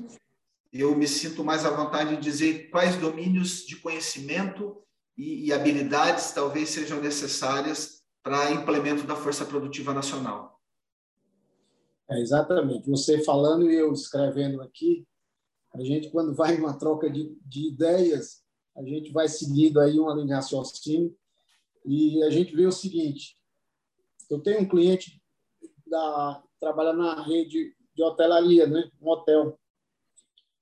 Eu 0.72 0.94
me 0.94 1.08
sinto 1.08 1.46
mais 1.46 1.66
à 1.66 1.70
vontade 1.70 2.18
de 2.18 2.22
dizer 2.22 2.70
quais 2.70 2.98
domínios 2.98 3.66
de 3.66 3.78
conhecimento 3.78 4.84
e, 5.22 5.46
e 5.46 5.54
habilidades 5.54 6.32
talvez 6.32 6.70
sejam 6.70 7.00
necessárias 7.00 8.04
para 8.24 8.52
implemento 8.52 9.06
da 9.06 9.16
força 9.16 9.46
produtiva 9.46 9.94
nacional. 9.94 10.60
É, 12.10 12.20
exatamente. 12.20 12.90
Você 12.90 13.24
falando 13.24 13.70
e 13.70 13.76
eu 13.76 13.94
escrevendo 13.94 14.62
aqui, 14.64 15.08
a 15.76 15.84
gente, 15.84 16.10
quando 16.10 16.34
vai 16.34 16.58
uma 16.58 16.78
troca 16.78 17.08
de, 17.08 17.38
de 17.46 17.68
ideias, 17.68 18.44
a 18.76 18.82
gente 18.82 19.12
vai 19.12 19.28
seguindo 19.28 19.80
aí 19.80 20.00
uma 20.00 20.16
linha 20.16 20.38
raciocínio 20.38 21.16
e 21.86 22.24
a 22.24 22.32
gente 22.32 22.56
vê 22.56 22.66
o 22.66 22.72
seguinte: 22.72 23.38
eu 24.28 24.40
tenho 24.40 24.62
um 24.62 24.68
cliente 24.68 25.22
da 25.86 26.44
trabalha 26.60 26.94
na 26.94 27.22
rede 27.22 27.76
de 27.94 28.04
hotelaria, 28.04 28.66
né, 28.66 28.90
um 29.00 29.10
hotel, 29.10 29.60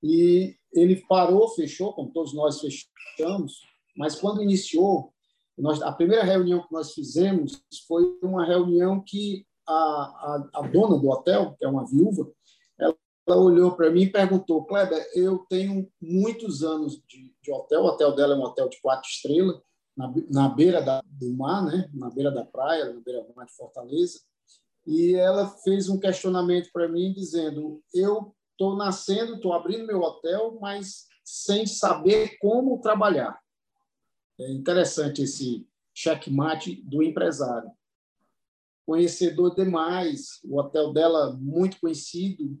e 0.02 0.54
ele 0.72 0.96
parou, 1.06 1.48
fechou, 1.48 1.92
como 1.92 2.12
todos 2.12 2.34
nós 2.34 2.60
fechamos, 2.60 3.69
mas 4.00 4.14
quando 4.14 4.42
iniciou, 4.42 5.12
nós, 5.58 5.82
a 5.82 5.92
primeira 5.92 6.24
reunião 6.24 6.66
que 6.66 6.72
nós 6.72 6.94
fizemos 6.94 7.62
foi 7.86 8.18
uma 8.22 8.46
reunião 8.46 8.98
que 9.06 9.46
a, 9.68 9.72
a, 9.72 10.50
a 10.54 10.62
dona 10.62 10.98
do 10.98 11.10
hotel, 11.10 11.54
que 11.58 11.66
é 11.66 11.68
uma 11.68 11.86
viúva, 11.86 12.32
ela, 12.78 12.96
ela 13.28 13.36
olhou 13.36 13.72
para 13.72 13.90
mim 13.90 14.04
e 14.04 14.10
perguntou: 14.10 14.64
Kleber, 14.64 15.06
eu 15.14 15.44
tenho 15.50 15.86
muitos 16.00 16.62
anos 16.62 16.94
de, 17.06 17.30
de 17.42 17.52
hotel, 17.52 17.82
o 17.82 17.86
hotel 17.88 18.14
dela 18.14 18.34
é 18.34 18.38
um 18.38 18.42
hotel 18.42 18.70
de 18.70 18.80
quatro 18.80 19.06
estrelas, 19.06 19.60
na, 19.94 20.10
na 20.30 20.48
beira 20.48 20.80
da, 20.80 21.02
do 21.04 21.30
mar, 21.34 21.62
né? 21.66 21.90
na 21.92 22.08
beira 22.08 22.30
da 22.30 22.42
praia, 22.42 22.90
na 22.94 23.00
beira 23.00 23.22
do 23.22 23.34
mar 23.34 23.44
de 23.44 23.52
Fortaleza, 23.52 24.18
e 24.86 25.14
ela 25.14 25.46
fez 25.46 25.90
um 25.90 26.00
questionamento 26.00 26.70
para 26.72 26.88
mim 26.88 27.12
dizendo: 27.12 27.82
eu 27.92 28.34
estou 28.52 28.74
nascendo, 28.76 29.34
estou 29.34 29.52
abrindo 29.52 29.86
meu 29.86 30.00
hotel, 30.00 30.56
mas 30.58 31.04
sem 31.22 31.66
saber 31.66 32.38
como 32.38 32.80
trabalhar. 32.80 33.38
É 34.40 34.50
interessante 34.50 35.22
esse 35.22 35.66
checkmate 35.94 36.82
do 36.82 37.02
empresário. 37.02 37.70
Conhecedor 38.86 39.54
demais, 39.54 40.40
o 40.42 40.58
hotel 40.58 40.92
dela 40.92 41.36
muito 41.38 41.78
conhecido, 41.78 42.58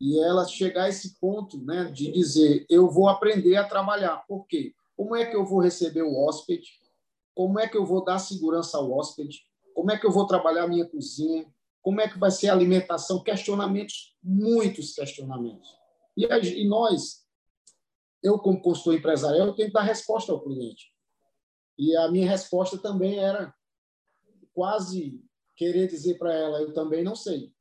e 0.00 0.18
ela 0.20 0.46
chegar 0.46 0.84
a 0.84 0.88
esse 0.88 1.18
ponto 1.18 1.62
né, 1.64 1.84
de 1.86 2.12
dizer: 2.12 2.64
eu 2.70 2.88
vou 2.88 3.08
aprender 3.08 3.56
a 3.56 3.66
trabalhar. 3.66 4.24
Por 4.28 4.46
quê? 4.46 4.72
Como 4.96 5.16
é 5.16 5.26
que 5.26 5.36
eu 5.36 5.44
vou 5.44 5.60
receber 5.60 6.02
o 6.02 6.14
hóspede? 6.14 6.68
Como 7.34 7.58
é 7.58 7.68
que 7.68 7.76
eu 7.76 7.84
vou 7.84 8.04
dar 8.04 8.18
segurança 8.18 8.78
ao 8.78 8.90
hóspede? 8.92 9.40
Como 9.74 9.90
é 9.90 9.98
que 9.98 10.06
eu 10.06 10.12
vou 10.12 10.26
trabalhar 10.26 10.64
a 10.64 10.68
minha 10.68 10.88
cozinha? 10.88 11.46
Como 11.82 12.00
é 12.00 12.08
que 12.08 12.18
vai 12.18 12.30
ser 12.30 12.48
a 12.48 12.52
alimentação? 12.52 13.22
Questionamentos, 13.22 14.16
muitos 14.22 14.94
questionamentos. 14.94 15.68
E, 16.16 16.66
nós, 16.66 17.26
eu 18.22 18.38
como 18.38 18.62
consultor 18.62 18.94
empresarial, 18.94 19.48
eu 19.48 19.54
tenho 19.54 19.68
que 19.68 19.74
dar 19.74 19.82
resposta 19.82 20.32
ao 20.32 20.42
cliente. 20.42 20.95
E 21.78 21.96
a 21.96 22.10
minha 22.10 22.28
resposta 22.28 22.78
também 22.78 23.18
era 23.18 23.54
quase 24.54 25.20
querer 25.56 25.88
dizer 25.88 26.18
para 26.18 26.32
ela, 26.32 26.60
eu 26.60 26.72
também 26.72 27.04
não 27.04 27.14
sei. 27.14 27.52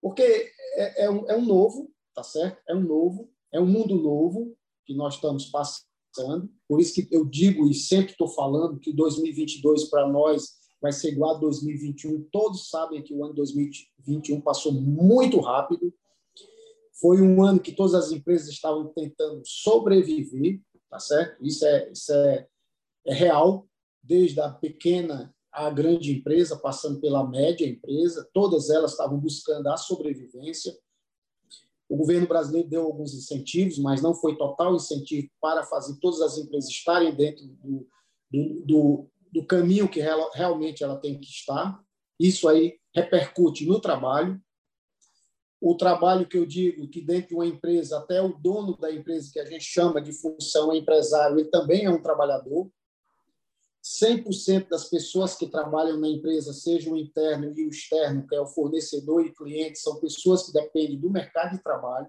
Porque 0.00 0.52
é, 0.74 1.04
é, 1.04 1.10
um, 1.10 1.28
é 1.28 1.36
um 1.36 1.44
novo, 1.44 1.90
tá 2.14 2.22
certo? 2.22 2.62
É 2.68 2.74
um 2.74 2.80
novo, 2.80 3.30
é 3.52 3.60
um 3.60 3.66
mundo 3.66 3.94
novo 3.96 4.56
que 4.84 4.94
nós 4.94 5.14
estamos 5.14 5.46
passando. 5.46 6.50
Por 6.66 6.80
isso 6.80 6.94
que 6.94 7.08
eu 7.14 7.24
digo 7.24 7.68
e 7.68 7.74
sempre 7.74 8.12
estou 8.12 8.28
falando 8.28 8.78
que 8.78 8.92
2022 8.92 9.84
para 9.84 10.08
nós 10.08 10.58
vai 10.80 10.92
ser 10.92 11.12
igual 11.12 11.36
a 11.36 11.38
2021. 11.40 12.28
Todos 12.30 12.68
sabem 12.70 13.02
que 13.02 13.14
o 13.14 13.24
ano 13.24 13.34
2021 13.34 14.40
passou 14.40 14.72
muito 14.72 15.40
rápido. 15.40 15.92
Foi 17.00 17.20
um 17.20 17.42
ano 17.44 17.60
que 17.60 17.72
todas 17.72 17.94
as 17.94 18.10
empresas 18.10 18.48
estavam 18.48 18.88
tentando 18.88 19.42
sobreviver, 19.44 20.60
tá 20.88 20.98
certo? 20.98 21.44
Isso 21.44 21.64
é, 21.66 21.90
isso 21.92 22.12
é 22.12 22.48
real, 23.08 23.66
desde 24.02 24.40
a 24.40 24.50
pequena 24.50 25.34
à 25.52 25.70
grande 25.70 26.12
empresa, 26.12 26.56
passando 26.56 27.00
pela 27.00 27.26
média 27.26 27.66
empresa, 27.66 28.28
todas 28.32 28.70
elas 28.70 28.92
estavam 28.92 29.18
buscando 29.18 29.66
a 29.68 29.76
sobrevivência. 29.76 30.76
O 31.88 31.96
governo 31.96 32.26
brasileiro 32.26 32.68
deu 32.68 32.84
alguns 32.84 33.14
incentivos, 33.14 33.78
mas 33.78 34.02
não 34.02 34.14
foi 34.14 34.36
total 34.36 34.76
incentivo 34.76 35.28
para 35.40 35.64
fazer 35.64 35.98
todas 36.00 36.20
as 36.20 36.36
empresas 36.36 36.70
estarem 36.70 37.14
dentro 37.14 37.46
do, 37.46 37.88
do, 38.30 38.66
do, 38.66 39.10
do 39.32 39.46
caminho 39.46 39.88
que 39.88 40.00
real, 40.00 40.30
realmente 40.34 40.84
ela 40.84 40.98
tem 40.98 41.18
que 41.18 41.26
estar. 41.26 41.82
Isso 42.20 42.48
aí 42.48 42.78
repercute 42.94 43.64
no 43.64 43.80
trabalho. 43.80 44.40
O 45.60 45.76
trabalho 45.76 46.26
que 46.26 46.36
eu 46.36 46.46
digo 46.46 46.88
que 46.88 47.00
dentro 47.00 47.30
de 47.30 47.34
uma 47.34 47.46
empresa, 47.46 47.98
até 47.98 48.22
o 48.22 48.28
dono 48.28 48.76
da 48.76 48.92
empresa, 48.92 49.30
que 49.32 49.40
a 49.40 49.44
gente 49.44 49.64
chama 49.64 50.00
de 50.00 50.12
função 50.12 50.72
empresário, 50.74 51.38
ele 51.38 51.48
também 51.48 51.84
é 51.84 51.90
um 51.90 52.00
trabalhador. 52.00 52.70
100% 53.88 54.68
das 54.68 54.84
pessoas 54.90 55.34
que 55.34 55.46
trabalham 55.46 55.98
na 55.98 56.08
empresa, 56.08 56.52
seja 56.52 56.90
o 56.90 56.96
interno 56.96 57.50
e 57.56 57.64
o 57.64 57.70
externo, 57.70 58.26
que 58.26 58.34
é 58.34 58.40
o 58.40 58.46
fornecedor 58.46 59.24
e 59.24 59.34
cliente, 59.34 59.78
são 59.78 59.98
pessoas 59.98 60.44
que 60.44 60.52
dependem 60.52 61.00
do 61.00 61.08
mercado 61.08 61.56
de 61.56 61.62
trabalho. 61.62 62.06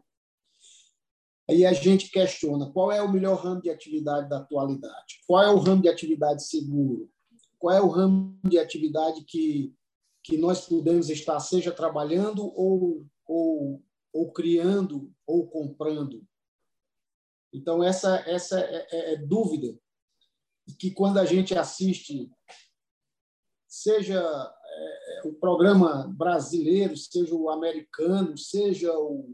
Aí 1.49 1.65
a 1.65 1.71
gente 1.71 2.11
questiona 2.11 2.69
qual 2.71 2.91
é 2.91 3.01
o 3.01 3.09
melhor 3.09 3.37
ramo 3.37 3.61
de 3.61 3.69
atividade 3.69 4.27
da 4.27 4.39
atualidade, 4.39 5.21
qual 5.25 5.41
é 5.41 5.49
o 5.49 5.57
ramo 5.57 5.81
de 5.81 5.87
atividade 5.87 6.43
seguro, 6.43 7.09
qual 7.57 7.73
é 7.73 7.81
o 7.81 7.87
ramo 7.87 8.37
de 8.43 8.59
atividade 8.59 9.23
que, 9.23 9.73
que 10.21 10.37
nós 10.37 10.67
podemos 10.67 11.09
estar, 11.09 11.39
seja 11.39 11.71
trabalhando 11.71 12.45
ou, 12.55 13.05
ou, 13.25 13.81
ou 14.11 14.31
criando 14.33 15.09
ou 15.25 15.47
comprando. 15.47 16.21
Então, 17.53 17.81
essa, 17.81 18.17
essa 18.27 18.59
é, 18.59 18.87
é, 18.91 19.13
é 19.13 19.17
dúvida 19.17 19.79
que 20.77 20.91
quando 20.91 21.17
a 21.17 21.25
gente 21.25 21.57
assiste, 21.57 22.29
seja 23.67 24.19
é, 24.19 25.21
o 25.25 25.33
programa 25.33 26.07
brasileiro, 26.15 26.95
seja 26.97 27.35
o 27.35 27.49
americano, 27.49 28.37
seja 28.37 28.91
o 28.97 29.27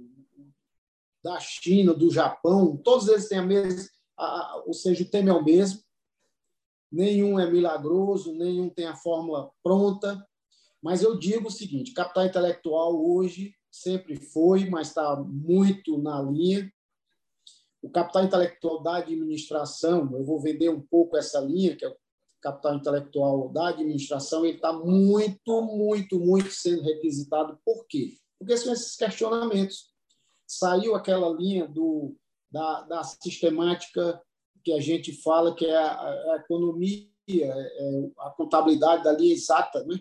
da 1.23 1.39
China, 1.39 1.91
do 1.91 2.11
Japão, 2.11 2.77
todos 2.77 3.07
eles 3.07 3.27
têm 3.27 3.39
a 3.39 3.41
mesma, 3.41 3.89
a, 4.15 4.63
ou 4.67 4.73
seja, 4.73 5.03
o 5.03 5.09
tema 5.09 5.31
é 5.31 5.33
o 5.33 5.43
mesmo. 5.43 5.81
Nenhum 6.91 7.39
é 7.39 7.49
milagroso, 7.49 8.31
nenhum 8.33 8.69
tem 8.69 8.85
a 8.85 8.95
fórmula 8.95 9.51
pronta. 9.63 10.23
Mas 10.81 11.01
eu 11.01 11.17
digo 11.17 11.47
o 11.47 11.51
seguinte: 11.51 11.93
capital 11.93 12.25
intelectual 12.25 12.95
hoje 13.03 13.55
sempre 13.71 14.15
foi, 14.15 14.69
mas 14.69 14.89
está 14.89 15.15
muito 15.15 15.97
na 15.97 16.21
linha 16.21 16.71
o 17.85 17.89
capital 17.89 18.23
intelectual 18.23 18.81
da 18.81 18.97
administração, 18.97 20.09
eu 20.17 20.25
vou 20.25 20.39
vender 20.39 20.69
um 20.69 20.81
pouco 20.81 21.15
essa 21.15 21.39
linha, 21.39 21.75
que 21.75 21.85
é 21.85 21.87
o 21.87 21.95
capital 22.41 22.75
intelectual 22.75 23.49
da 23.49 23.69
administração, 23.69 24.43
ele 24.43 24.55
está 24.55 24.73
muito, 24.73 25.61
muito, 25.61 26.19
muito 26.19 26.49
sendo 26.49 26.81
requisitado. 26.81 27.59
Por 27.63 27.85
quê? 27.87 28.17
Porque 28.39 28.57
são 28.57 28.73
esses 28.73 28.95
questionamentos. 28.95 29.93
Saiu 30.47 30.95
aquela 30.95 31.29
linha 31.29 31.67
do, 31.67 32.15
da, 32.51 32.81
da 32.81 33.03
sistemática 33.03 34.19
que 34.63 34.73
a 34.73 34.81
gente 34.81 35.13
fala, 35.21 35.55
que 35.55 35.67
é 35.67 35.77
a, 35.77 36.33
a 36.33 36.37
economia 36.43 37.07
é, 37.27 38.09
a 38.19 38.29
contabilidade 38.31 39.03
da 39.03 39.11
linha 39.11 39.33
exata, 39.33 39.83
né? 39.83 39.99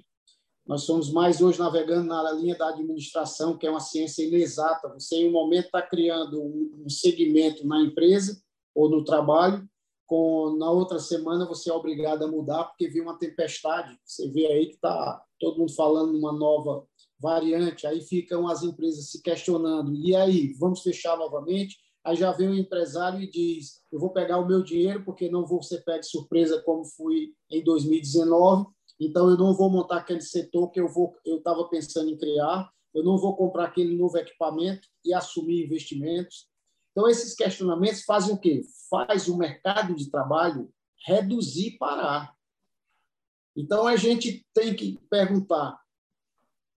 Nós 0.67 0.83
somos 0.85 1.13
mais 1.13 1.43
hoje 1.43 1.59
navegando 1.59 2.09
na 2.09 2.33
linha 2.33 2.57
da 2.57 2.71
administração, 2.71 3.59
que 3.59 3.67
é 3.67 3.71
uma 3.71 3.81
ciência 3.81 4.25
inexata. 4.25 4.89
Você, 4.95 5.17
em 5.17 5.29
um 5.29 5.33
momento, 5.33 5.67
está 5.67 5.83
criando 5.83 6.43
um 6.43 6.89
segmento 6.89 7.67
na 7.67 7.83
empresa 7.83 8.41
ou 8.75 8.89
no 8.89 9.05
trabalho, 9.05 9.69
com 10.07 10.57
na 10.59 10.71
outra 10.71 10.99
semana 10.99 11.47
você 11.47 11.71
é 11.71 11.73
obrigado 11.73 12.25
a 12.25 12.29
mudar 12.29 12.65
porque 12.65 12.89
viu 12.89 13.05
uma 13.05 13.19
tempestade. 13.19 13.99
Você 14.05 14.29
vê 14.29 14.47
aí 14.47 14.67
que 14.67 14.75
está 14.75 15.23
todo 15.39 15.59
mundo 15.59 15.75
falando 15.75 16.17
uma 16.17 16.33
nova 16.33 16.87
variante, 17.19 17.87
aí 17.87 18.01
ficam 18.01 18.49
as 18.49 18.63
empresas 18.63 19.11
se 19.11 19.23
questionando. 19.23 19.95
E 19.95 20.17
aí, 20.17 20.55
vamos 20.59 20.83
fechar 20.83 21.17
novamente? 21.17 21.77
Aí 22.03 22.17
já 22.17 22.33
vem 22.33 22.49
o 22.49 22.55
empresário 22.55 23.21
e 23.21 23.31
diz: 23.31 23.83
Eu 23.93 24.01
vou 24.01 24.11
pegar 24.11 24.39
o 24.39 24.47
meu 24.47 24.63
dinheiro 24.63 25.05
porque 25.05 25.29
não 25.29 25.47
vou 25.47 25.63
ser 25.63 25.85
pego 25.85 26.01
de 26.01 26.09
surpresa 26.09 26.63
como 26.63 26.85
fui 26.85 27.35
em 27.51 27.63
2019 27.63 28.67
então, 28.99 29.29
eu 29.29 29.37
não 29.37 29.55
vou 29.55 29.71
montar 29.71 29.99
aquele 29.99 30.21
setor 30.21 30.71
que 30.71 30.81
eu 30.81 30.89
eu 31.25 31.39
estava 31.39 31.69
pensando 31.69 32.11
em 32.11 32.17
criar, 32.17 32.71
eu 32.95 33.03
não 33.03 33.19
vou 33.19 33.37
comprar 33.37 33.65
aquele 33.65 33.97
novo 33.97 34.17
equipamento 34.17 34.89
e 35.05 35.13
assumir 35.13 35.65
investimentos. 35.65 36.49
Então, 36.93 37.09
esses 37.09 37.35
questionamentos 37.35 38.05
fazem 38.05 38.35
o 38.35 38.39
quê? 38.39 38.63
Faz 38.89 39.29
o 39.29 39.37
mercado 39.37 39.95
de 39.97 40.11
trabalho 40.11 40.73
reduzir, 41.05 41.77
parar. 41.77 42.33
Então, 43.57 43.87
a 43.87 43.97
gente 43.97 44.47
tem 44.55 44.75
que 44.75 44.99
perguntar 45.11 45.79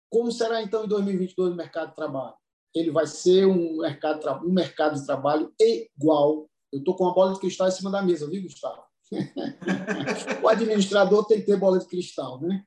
como 0.10 0.32
será, 0.32 0.62
então, 0.62 0.86
em 0.86 0.88
2022 0.88 1.52
o 1.52 1.56
mercado 1.58 1.90
de 1.90 1.96
trabalho? 1.96 2.36
Ele 2.74 2.90
vai 2.90 3.06
ser 3.06 3.46
um 3.46 3.80
mercado, 3.80 4.46
um 4.46 4.54
mercado 4.54 4.98
de 4.98 5.06
trabalho 5.06 5.54
igual. 5.60 6.50
Eu 6.72 6.80
estou 6.80 6.96
com 6.96 7.10
a 7.10 7.14
bola 7.14 7.34
de 7.34 7.40
cristal 7.42 7.68
em 7.68 7.72
cima 7.72 7.92
da 7.92 8.02
mesa, 8.02 8.26
viu, 8.30 8.42
Gustavo? 8.44 8.85
o 10.44 10.48
administrador 10.48 11.26
tem 11.26 11.40
que 11.40 11.46
ter 11.46 11.58
bola 11.58 11.80
de 11.80 11.88
cristal, 11.88 12.42
né? 12.42 12.66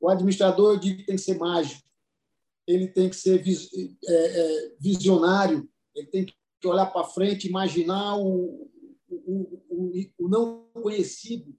O 0.00 0.08
administrador 0.08 0.74
eu 0.74 0.78
digo 0.78 1.04
tem 1.04 1.16
que 1.16 1.22
ser 1.22 1.38
mágico, 1.38 1.82
ele 2.66 2.88
tem 2.88 3.08
que 3.08 3.16
ser 3.16 3.42
é, 4.06 4.12
é, 4.12 4.76
visionário, 4.78 5.68
ele 5.94 6.06
tem 6.08 6.26
que 6.26 6.34
olhar 6.66 6.86
para 6.86 7.04
frente, 7.06 7.48
imaginar 7.48 8.16
o, 8.18 8.70
o, 9.08 9.62
o, 9.68 9.92
o 10.18 10.28
não 10.28 10.68
conhecido. 10.74 11.56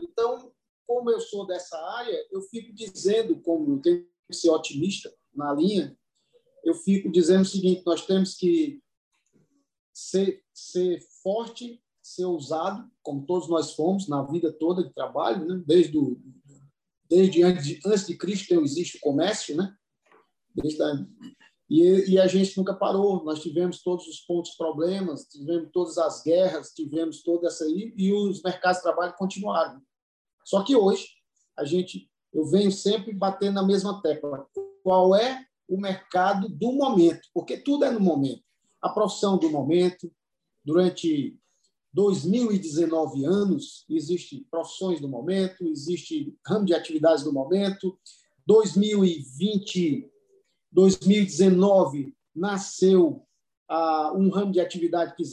Então, 0.00 0.52
como 0.86 1.10
eu 1.10 1.20
sou 1.20 1.46
dessa 1.46 1.76
área, 1.76 2.26
eu 2.30 2.42
fico 2.42 2.72
dizendo, 2.72 3.40
como 3.40 3.74
eu 3.74 3.80
tenho 3.80 4.06
que 4.28 4.36
ser 4.36 4.50
otimista 4.50 5.12
na 5.34 5.52
linha, 5.52 5.96
eu 6.64 6.74
fico 6.74 7.10
dizendo 7.10 7.42
o 7.42 7.46
seguinte: 7.46 7.82
nós 7.84 8.04
temos 8.06 8.34
que 8.34 8.80
ser, 9.92 10.42
ser 10.52 11.00
forte 11.22 11.82
ser 12.06 12.26
usado, 12.26 12.88
como 13.02 13.26
todos 13.26 13.48
nós 13.48 13.74
fomos 13.74 14.06
na 14.06 14.22
vida 14.22 14.52
toda 14.52 14.84
de 14.84 14.94
trabalho, 14.94 15.44
né? 15.44 15.62
desde, 15.66 15.98
desde 17.08 17.42
antes, 17.42 17.64
de, 17.66 17.80
antes 17.84 18.06
de 18.06 18.16
Cristo 18.16 18.54
existe 18.62 18.98
o 18.98 19.00
comércio, 19.00 19.56
né? 19.56 19.74
Desde 20.54 20.82
a, 20.82 21.06
e, 21.68 22.12
e, 22.12 22.20
a 22.20 22.28
gente 22.28 22.56
nunca 22.56 22.72
parou. 22.72 23.24
Nós 23.24 23.42
tivemos 23.42 23.82
todos 23.82 24.06
os 24.06 24.20
pontos 24.20 24.52
problemas, 24.52 25.24
tivemos 25.24 25.68
todas 25.72 25.98
as 25.98 26.22
guerras, 26.22 26.70
tivemos 26.70 27.22
toda 27.24 27.48
essa 27.48 27.64
aí, 27.64 27.92
e 27.96 28.12
os 28.12 28.40
mercados 28.40 28.78
de 28.78 28.84
trabalho 28.84 29.14
continuaram. 29.18 29.82
Só 30.44 30.62
que 30.62 30.76
hoje 30.76 31.08
a 31.56 31.64
gente, 31.64 32.08
eu 32.32 32.46
venho 32.46 32.70
sempre 32.70 33.12
batendo 33.12 33.54
na 33.54 33.64
mesma 33.64 34.00
tecla. 34.00 34.46
Qual 34.84 35.16
é 35.16 35.44
o 35.68 35.80
mercado 35.80 36.48
do 36.48 36.70
momento? 36.70 37.28
Porque 37.34 37.56
tudo 37.56 37.84
é 37.84 37.90
no 37.90 37.98
momento. 37.98 38.44
A 38.80 38.88
profissão 38.88 39.36
do 39.36 39.50
momento. 39.50 40.08
Durante 40.64 41.36
2019 41.96 43.24
anos, 43.24 43.86
existe 43.88 44.46
profissões 44.50 45.00
do 45.00 45.08
momento, 45.08 45.64
existe 45.64 46.36
ramo 46.46 46.66
de 46.66 46.74
atividades 46.74 47.24
do 47.24 47.32
momento. 47.32 47.98
2020, 48.46 50.06
2019 50.70 52.14
nasceu 52.34 53.22
ah, 53.66 54.12
um 54.14 54.28
ramo 54.28 54.52
de 54.52 54.60
atividade 54.60 55.16
que 55.16 55.24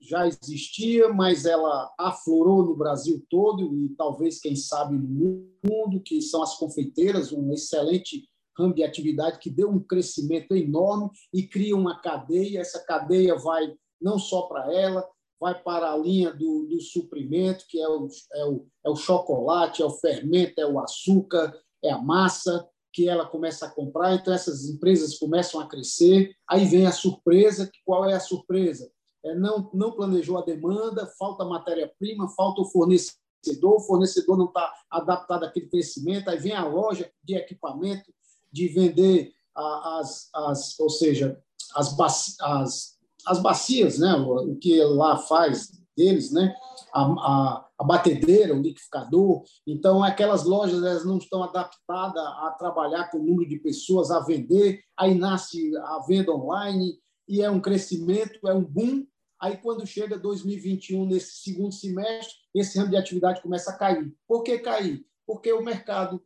já 0.00 0.26
existia, 0.26 1.12
mas 1.12 1.44
ela 1.44 1.92
aflorou 1.98 2.64
no 2.64 2.74
Brasil 2.74 3.22
todo 3.28 3.76
e 3.76 3.90
talvez, 3.90 4.40
quem 4.40 4.56
sabe, 4.56 4.96
no 4.96 5.46
mundo, 5.62 6.00
que 6.02 6.22
são 6.22 6.42
as 6.42 6.56
confeiteiras, 6.56 7.30
um 7.30 7.52
excelente 7.52 8.26
ramo 8.58 8.72
de 8.72 8.82
atividade 8.82 9.38
que 9.38 9.50
deu 9.50 9.68
um 9.68 9.78
crescimento 9.78 10.56
enorme 10.56 11.10
e 11.30 11.46
cria 11.46 11.76
uma 11.76 12.00
cadeia. 12.00 12.60
Essa 12.60 12.82
cadeia 12.82 13.36
vai 13.36 13.76
não 14.00 14.18
só 14.18 14.42
para 14.42 14.72
ela, 14.72 15.06
vai 15.40 15.60
para 15.62 15.92
a 15.92 15.96
linha 15.96 16.32
do, 16.32 16.66
do 16.66 16.80
suprimento, 16.80 17.64
que 17.68 17.80
é 17.80 17.88
o, 17.88 18.08
é, 18.34 18.44
o, 18.46 18.66
é 18.84 18.90
o 18.90 18.96
chocolate, 18.96 19.82
é 19.82 19.84
o 19.84 19.90
fermento, 19.90 20.60
é 20.60 20.66
o 20.66 20.78
açúcar, 20.78 21.54
é 21.82 21.90
a 21.90 21.98
massa, 21.98 22.66
que 22.92 23.08
ela 23.08 23.26
começa 23.26 23.66
a 23.66 23.70
comprar, 23.70 24.14
então 24.14 24.32
essas 24.32 24.64
empresas 24.70 25.18
começam 25.18 25.60
a 25.60 25.68
crescer, 25.68 26.34
aí 26.48 26.64
vem 26.64 26.86
a 26.86 26.92
surpresa, 26.92 27.70
qual 27.84 28.08
é 28.08 28.14
a 28.14 28.20
surpresa? 28.20 28.90
É, 29.22 29.34
não, 29.34 29.70
não 29.74 29.92
planejou 29.92 30.38
a 30.38 30.42
demanda, 30.42 31.06
falta 31.18 31.44
matéria-prima, 31.44 32.26
falta 32.30 32.62
o 32.62 32.64
fornecedor, 32.64 33.76
o 33.76 33.80
fornecedor 33.80 34.38
não 34.38 34.46
está 34.46 34.72
adaptado 34.90 35.44
àquele 35.44 35.68
crescimento, 35.68 36.30
aí 36.30 36.38
vem 36.38 36.54
a 36.54 36.66
loja 36.66 37.10
de 37.22 37.34
equipamento, 37.34 38.10
de 38.50 38.68
vender 38.68 39.34
as, 39.54 40.30
as 40.34 40.80
ou 40.80 40.88
seja, 40.88 41.38
as, 41.74 41.94
as 42.40 42.95
as 43.26 43.40
bacias, 43.40 43.98
né, 43.98 44.14
o, 44.14 44.52
o 44.52 44.56
que 44.56 44.82
lá 44.82 45.16
faz 45.16 45.72
deles, 45.96 46.30
né, 46.30 46.54
a, 46.92 47.02
a, 47.02 47.68
a, 47.78 47.84
batedeira, 47.84 48.54
o 48.54 48.60
liquidificador. 48.60 49.42
Então, 49.66 50.02
aquelas 50.02 50.44
lojas 50.44 50.82
elas 50.82 51.04
não 51.04 51.18
estão 51.18 51.42
adaptadas 51.42 52.22
a 52.22 52.54
trabalhar 52.58 53.10
com 53.10 53.18
o 53.18 53.24
número 53.24 53.48
de 53.48 53.58
pessoas, 53.58 54.10
a 54.10 54.20
vender. 54.20 54.80
Aí 54.96 55.14
nasce 55.14 55.76
a 55.76 56.04
venda 56.06 56.32
online 56.32 56.98
e 57.28 57.42
é 57.42 57.50
um 57.50 57.60
crescimento, 57.60 58.46
é 58.46 58.54
um 58.54 58.64
boom. 58.64 59.04
Aí, 59.40 59.56
quando 59.58 59.86
chega 59.86 60.18
2021, 60.18 61.06
nesse 61.06 61.42
segundo 61.42 61.72
semestre, 61.72 62.34
esse 62.54 62.78
ramo 62.78 62.90
de 62.90 62.96
atividade 62.96 63.42
começa 63.42 63.70
a 63.70 63.76
cair. 63.76 64.14
Por 64.26 64.42
que 64.42 64.58
cair? 64.58 65.04
Porque 65.26 65.52
o 65.52 65.62
mercado 65.62 66.22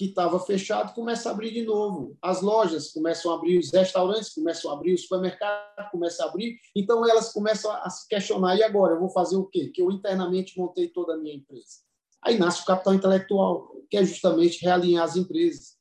que 0.00 0.06
estava 0.06 0.40
fechado 0.40 0.94
começa 0.94 1.28
a 1.28 1.32
abrir 1.32 1.52
de 1.52 1.62
novo. 1.62 2.16
As 2.22 2.40
lojas 2.40 2.90
começam 2.90 3.30
a 3.30 3.34
abrir, 3.34 3.58
os 3.58 3.70
restaurantes 3.70 4.32
começam 4.32 4.70
a 4.70 4.74
abrir, 4.74 4.94
os 4.94 5.02
supermercados 5.02 5.90
começam 5.92 6.24
a 6.24 6.30
abrir. 6.30 6.58
Então, 6.74 7.06
elas 7.06 7.34
começam 7.34 7.70
a 7.70 7.90
se 7.90 8.08
questionar: 8.08 8.56
e 8.56 8.62
agora? 8.62 8.94
Eu 8.94 9.00
vou 9.00 9.10
fazer 9.10 9.36
o 9.36 9.44
quê? 9.44 9.68
Que 9.68 9.82
eu 9.82 9.90
internamente 9.90 10.58
montei 10.58 10.88
toda 10.88 11.12
a 11.12 11.18
minha 11.18 11.34
empresa. 11.34 11.80
Aí 12.22 12.38
nasce 12.38 12.62
o 12.62 12.64
capital 12.64 12.94
intelectual, 12.94 13.76
que 13.90 13.98
é 13.98 14.02
justamente 14.02 14.64
realinhar 14.64 15.04
as 15.04 15.16
empresas, 15.16 15.76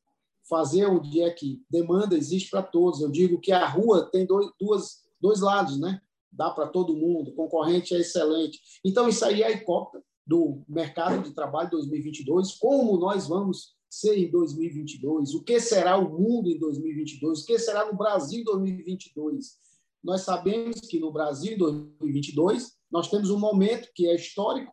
fazer 0.49 0.85
onde 0.85 1.21
é 1.21 1.29
que 1.29 1.63
demanda 1.69 2.13
existe 2.17 2.49
para 2.49 2.61
todos. 2.61 2.99
Eu 2.99 3.09
digo 3.09 3.39
que 3.39 3.53
a 3.53 3.65
rua 3.65 4.09
tem 4.11 4.25
dois, 4.25 4.51
duas, 4.59 4.97
dois 5.21 5.39
lados, 5.39 5.79
né? 5.79 6.01
Dá 6.29 6.49
para 6.49 6.67
todo 6.67 6.93
mundo, 6.93 7.33
concorrente 7.35 7.95
é 7.95 7.99
excelente. 7.99 8.59
Então, 8.83 9.07
isso 9.07 9.23
aí 9.23 9.43
é 9.43 9.47
a 9.47 9.51
icópia 9.51 10.03
do 10.27 10.61
mercado 10.67 11.23
de 11.23 11.33
trabalho 11.33 11.69
2022, 11.69 12.57
como 12.57 12.97
nós 12.97 13.25
vamos 13.25 13.78
ser 13.89 14.17
em 14.17 14.29
2022? 14.29 15.33
O 15.33 15.43
que 15.43 15.59
será 15.59 15.97
o 15.97 16.09
mundo 16.09 16.49
em 16.49 16.59
2022? 16.59 17.41
O 17.41 17.45
que 17.45 17.57
será 17.57 17.85
no 17.85 17.97
Brasil 17.97 18.41
em 18.41 18.43
2022? 18.43 19.57
Nós 20.03 20.21
sabemos 20.21 20.79
que 20.81 20.99
no 20.99 21.11
Brasil 21.11 21.53
em 21.53 21.57
2022 21.57 22.77
nós 22.91 23.09
temos 23.09 23.29
um 23.29 23.39
momento 23.39 23.89
que 23.93 24.07
é 24.07 24.15
histórico, 24.15 24.71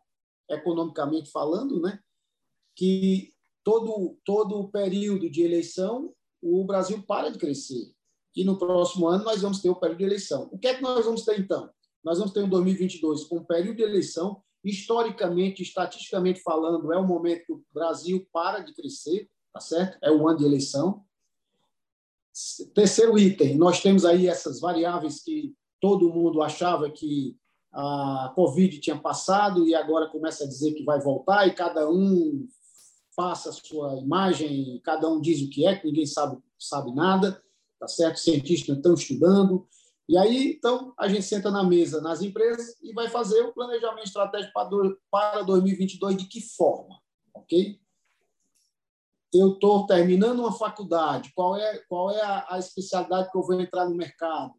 economicamente 0.49 1.31
falando, 1.31 1.81
né? 1.81 1.99
que 2.75 3.33
todo, 3.63 4.17
todo 4.23 4.59
o 4.59 4.69
período 4.69 5.29
de 5.29 5.41
eleição 5.41 6.13
o 6.41 6.63
Brasil 6.63 7.03
para 7.03 7.29
de 7.29 7.39
crescer. 7.39 7.91
E 8.35 8.43
no 8.43 8.57
próximo 8.57 9.07
ano 9.07 9.23
nós 9.23 9.41
vamos 9.41 9.59
ter 9.59 9.69
o 9.69 9.75
período 9.75 9.97
de 9.97 10.03
eleição. 10.03 10.47
O 10.51 10.59
que 10.59 10.67
é 10.67 10.75
que 10.75 10.81
nós 10.81 11.03
vamos 11.03 11.25
ter 11.25 11.39
então? 11.39 11.69
Nós 12.03 12.19
vamos 12.19 12.31
ter 12.31 12.43
um 12.43 12.49
2022 12.49 13.23
com 13.25 13.37
o 13.37 13.45
período 13.45 13.77
de 13.77 13.83
eleição 13.83 14.41
historicamente, 14.63 15.61
estatisticamente 15.61 16.41
falando, 16.41 16.91
é 16.91 16.97
o 16.97 17.07
momento 17.07 17.45
que 17.45 17.53
o 17.53 17.63
Brasil 17.73 18.27
para 18.31 18.59
de 18.59 18.73
crescer, 18.73 19.29
tá 19.53 19.59
certo? 19.59 19.97
É 20.01 20.11
o 20.11 20.27
ano 20.27 20.39
de 20.39 20.45
eleição. 20.45 21.03
Terceiro 22.73 23.17
item, 23.17 23.57
nós 23.57 23.81
temos 23.81 24.05
aí 24.05 24.27
essas 24.27 24.59
variáveis 24.59 25.23
que 25.23 25.55
todo 25.79 26.13
mundo 26.13 26.41
achava 26.41 26.89
que 26.89 27.35
a 27.71 28.31
Covid 28.35 28.79
tinha 28.79 28.97
passado 28.97 29.67
e 29.67 29.75
agora 29.75 30.09
começa 30.09 30.43
a 30.43 30.47
dizer 30.47 30.73
que 30.73 30.83
vai 30.83 30.99
voltar 30.99 31.47
e 31.47 31.53
cada 31.53 31.89
um 31.89 32.47
passa 33.15 33.49
a 33.49 33.53
sua 33.53 33.95
imagem, 33.97 34.79
cada 34.83 35.09
um 35.09 35.19
diz 35.19 35.41
o 35.41 35.49
que 35.49 35.65
é, 35.65 35.75
que 35.75 35.87
ninguém 35.87 36.05
sabe, 36.05 36.37
sabe 36.59 36.93
nada, 36.93 37.41
tá 37.79 37.87
certo? 37.87 38.19
Cientistas 38.19 38.77
estão 38.77 38.93
estudando, 38.93 39.67
e 40.09 40.17
aí, 40.17 40.53
então, 40.53 40.93
a 40.97 41.07
gente 41.07 41.23
senta 41.23 41.51
na 41.51 41.63
mesa 41.63 41.99
nas 41.99 42.21
empresas 42.21 42.81
e 42.81 42.93
vai 42.93 43.09
fazer 43.09 43.41
o 43.41 43.53
planejamento 43.53 44.05
estratégico 44.05 44.53
para 45.11 45.41
2022 45.43 46.15
de 46.15 46.25
que 46.25 46.39
forma, 46.41 46.97
ok? 47.33 47.77
Eu 49.33 49.53
estou 49.53 49.85
terminando 49.85 50.39
uma 50.39 50.53
faculdade, 50.53 51.31
qual 51.35 51.57
é, 51.57 51.79
qual 51.89 52.11
é 52.11 52.21
a, 52.21 52.45
a 52.51 52.59
especialidade 52.59 53.29
que 53.29 53.37
eu 53.37 53.43
vou 53.43 53.59
entrar 53.59 53.85
no 53.85 53.95
mercado? 53.95 54.53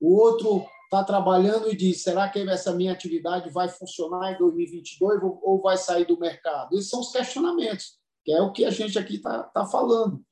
O 0.00 0.16
outro 0.18 0.66
está 0.84 1.04
trabalhando 1.04 1.70
e 1.70 1.76
diz: 1.76 2.02
será 2.02 2.28
que 2.30 2.38
essa 2.38 2.74
minha 2.74 2.92
atividade 2.92 3.50
vai 3.50 3.68
funcionar 3.68 4.32
em 4.32 4.38
2022 4.38 5.20
ou 5.42 5.60
vai 5.60 5.76
sair 5.76 6.06
do 6.06 6.18
mercado? 6.18 6.74
Esses 6.74 6.88
são 6.88 7.00
os 7.00 7.12
questionamentos, 7.12 7.98
que 8.24 8.32
é 8.32 8.40
o 8.40 8.52
que 8.52 8.64
a 8.64 8.70
gente 8.70 8.98
aqui 8.98 9.16
está 9.16 9.42
tá 9.42 9.66
falando. 9.66 10.24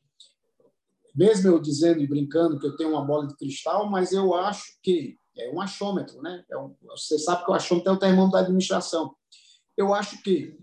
Mesmo 1.17 1.49
eu 1.49 1.59
dizendo 1.59 2.01
e 2.01 2.07
brincando 2.07 2.59
que 2.59 2.67
eu 2.67 2.77
tenho 2.77 2.91
uma 2.91 3.05
bola 3.05 3.27
de 3.27 3.37
cristal, 3.37 3.89
mas 3.89 4.13
eu 4.13 4.35
acho 4.35 4.79
que 4.83 5.19
é 5.37 5.51
um 5.51 5.61
achômetro, 5.61 6.21
né? 6.21 6.45
É 6.51 6.59
um, 6.59 6.75
você 6.83 7.19
sabe 7.19 7.45
que 7.45 7.51
o 7.51 7.55
achômetro 7.55 7.91
é 7.91 7.95
o 7.95 7.99
termômetro 7.99 8.33
da 8.33 8.41
administração. 8.41 9.15
Eu 9.77 9.95
acho 9.95 10.23
que 10.23 10.59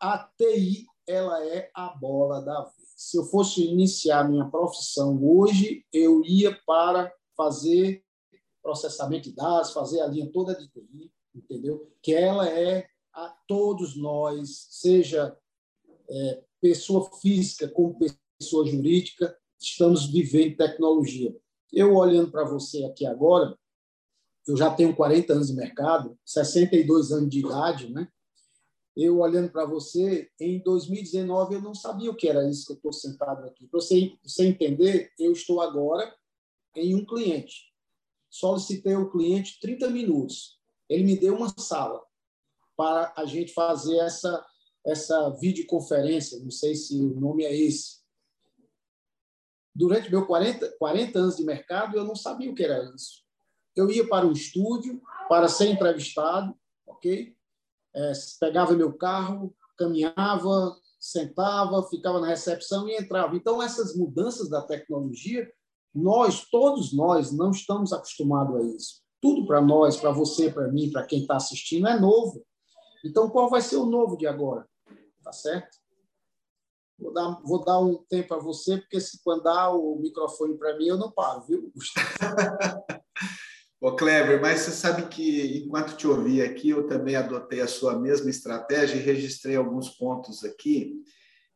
a 0.00 0.18
TI 0.36 0.86
ela 1.06 1.44
é 1.44 1.70
a 1.74 1.88
bola 1.88 2.40
da 2.42 2.62
vez. 2.62 2.78
Se 2.96 3.16
eu 3.16 3.24
fosse 3.24 3.64
iniciar 3.64 4.28
minha 4.28 4.44
profissão 4.46 5.18
hoje, 5.24 5.84
eu 5.92 6.22
ia 6.24 6.56
para 6.66 7.12
fazer 7.36 8.04
processamento 8.62 9.30
de 9.30 9.36
dados, 9.36 9.72
fazer 9.72 10.00
a 10.00 10.06
linha 10.06 10.30
toda 10.32 10.54
de 10.54 10.68
TI, 10.68 11.12
entendeu? 11.34 11.92
Que 12.02 12.12
ela 12.12 12.48
é 12.48 12.88
a 13.14 13.28
todos 13.46 13.96
nós, 13.96 14.66
seja 14.70 15.36
é, 16.10 16.44
pessoa 16.60 17.08
física 17.20 17.68
como 17.68 17.98
pessoa 18.38 18.66
jurídica, 18.66 19.36
estamos 19.58 20.06
vivendo 20.06 20.56
tecnologia. 20.56 21.34
Eu 21.72 21.94
olhando 21.94 22.30
para 22.30 22.44
você 22.44 22.84
aqui 22.84 23.04
agora, 23.06 23.58
eu 24.46 24.56
já 24.56 24.70
tenho 24.70 24.96
40 24.96 25.32
anos 25.32 25.48
de 25.48 25.54
mercado, 25.54 26.18
62 26.24 27.12
anos 27.12 27.28
de 27.28 27.40
idade, 27.40 27.92
né? 27.92 28.08
Eu 28.96 29.18
olhando 29.18 29.50
para 29.50 29.64
você, 29.64 30.28
em 30.40 30.58
2019 30.60 31.54
eu 31.54 31.62
não 31.62 31.74
sabia 31.74 32.10
o 32.10 32.16
que 32.16 32.28
era 32.28 32.48
isso 32.48 32.66
que 32.66 32.72
eu 32.72 32.76
estou 32.76 32.92
sentado 32.92 33.44
aqui. 33.46 33.66
Para 33.68 33.80
você, 33.80 34.12
você 34.22 34.46
entender, 34.46 35.12
eu 35.18 35.32
estou 35.32 35.60
agora 35.60 36.12
em 36.74 36.94
um 36.94 37.04
cliente. 37.04 37.72
Solicitei 38.30 38.96
o 38.96 39.10
cliente 39.10 39.60
30 39.60 39.90
minutos. 39.90 40.58
Ele 40.88 41.04
me 41.04 41.16
deu 41.16 41.36
uma 41.36 41.54
sala 41.58 42.02
para 42.76 43.12
a 43.16 43.24
gente 43.24 43.52
fazer 43.52 43.98
essa 43.98 44.44
essa 44.86 45.28
videoconferência, 45.30 46.38
não 46.40 46.50
sei 46.50 46.74
se 46.74 46.98
o 46.98 47.20
nome 47.20 47.44
é 47.44 47.54
esse. 47.54 47.97
Durante 49.78 50.10
meus 50.10 50.26
40, 50.26 50.76
40 50.78 51.18
anos 51.18 51.36
de 51.36 51.44
mercado, 51.44 51.96
eu 51.96 52.04
não 52.04 52.16
sabia 52.16 52.50
o 52.50 52.54
que 52.54 52.64
era 52.64 52.82
isso 52.94 53.28
eu 53.78 53.90
ia 53.90 54.06
para 54.06 54.26
o 54.26 54.32
estúdio 54.32 55.00
para 55.28 55.48
ser 55.48 55.68
entrevistado, 55.68 56.54
ok? 56.86 57.34
É, 57.94 58.12
pegava 58.40 58.74
meu 58.74 58.92
carro, 58.92 59.54
caminhava, 59.78 60.76
sentava, 60.98 61.88
ficava 61.88 62.20
na 62.20 62.26
recepção 62.26 62.88
e 62.88 62.96
entrava. 62.96 63.36
Então, 63.36 63.62
essas 63.62 63.96
mudanças 63.96 64.48
da 64.48 64.62
tecnologia, 64.62 65.48
nós, 65.94 66.44
todos 66.50 66.92
nós, 66.92 67.30
não 67.32 67.50
estamos 67.52 67.92
acostumados 67.92 68.56
a 68.56 68.62
isso. 68.62 69.00
Tudo 69.20 69.46
para 69.46 69.60
nós, 69.60 69.96
para 69.96 70.10
você, 70.10 70.50
para 70.50 70.68
mim, 70.68 70.90
para 70.90 71.06
quem 71.06 71.20
está 71.20 71.36
assistindo, 71.36 71.86
é 71.86 71.98
novo. 71.98 72.44
Então, 73.04 73.30
qual 73.30 73.48
vai 73.48 73.60
ser 73.60 73.76
o 73.76 73.86
novo 73.86 74.16
de 74.16 74.26
agora? 74.26 74.68
Tá 75.22 75.32
certo? 75.32 75.77
Vou 76.98 77.12
dar, 77.12 77.40
vou 77.44 77.64
dar 77.64 77.78
um 77.78 78.04
tempo 78.08 78.28
para 78.28 78.38
você, 78.38 78.78
porque 78.78 79.00
se 79.00 79.22
quando 79.22 79.44
dá 79.44 79.70
o 79.70 79.98
microfone 80.00 80.58
para 80.58 80.76
mim, 80.76 80.86
eu 80.86 80.96
não 80.96 81.12
paro, 81.12 81.44
viu, 81.46 81.72
Ô, 83.80 83.94
Kleber, 83.94 84.40
mas 84.40 84.62
você 84.62 84.72
sabe 84.72 85.06
que 85.06 85.58
enquanto 85.64 85.96
te 85.96 86.04
ouvi 86.04 86.42
aqui, 86.42 86.70
eu 86.70 86.88
também 86.88 87.14
adotei 87.14 87.60
a 87.60 87.68
sua 87.68 87.96
mesma 87.96 88.28
estratégia 88.28 88.96
e 88.96 89.02
registrei 89.02 89.54
alguns 89.54 89.90
pontos 89.90 90.44
aqui 90.44 91.00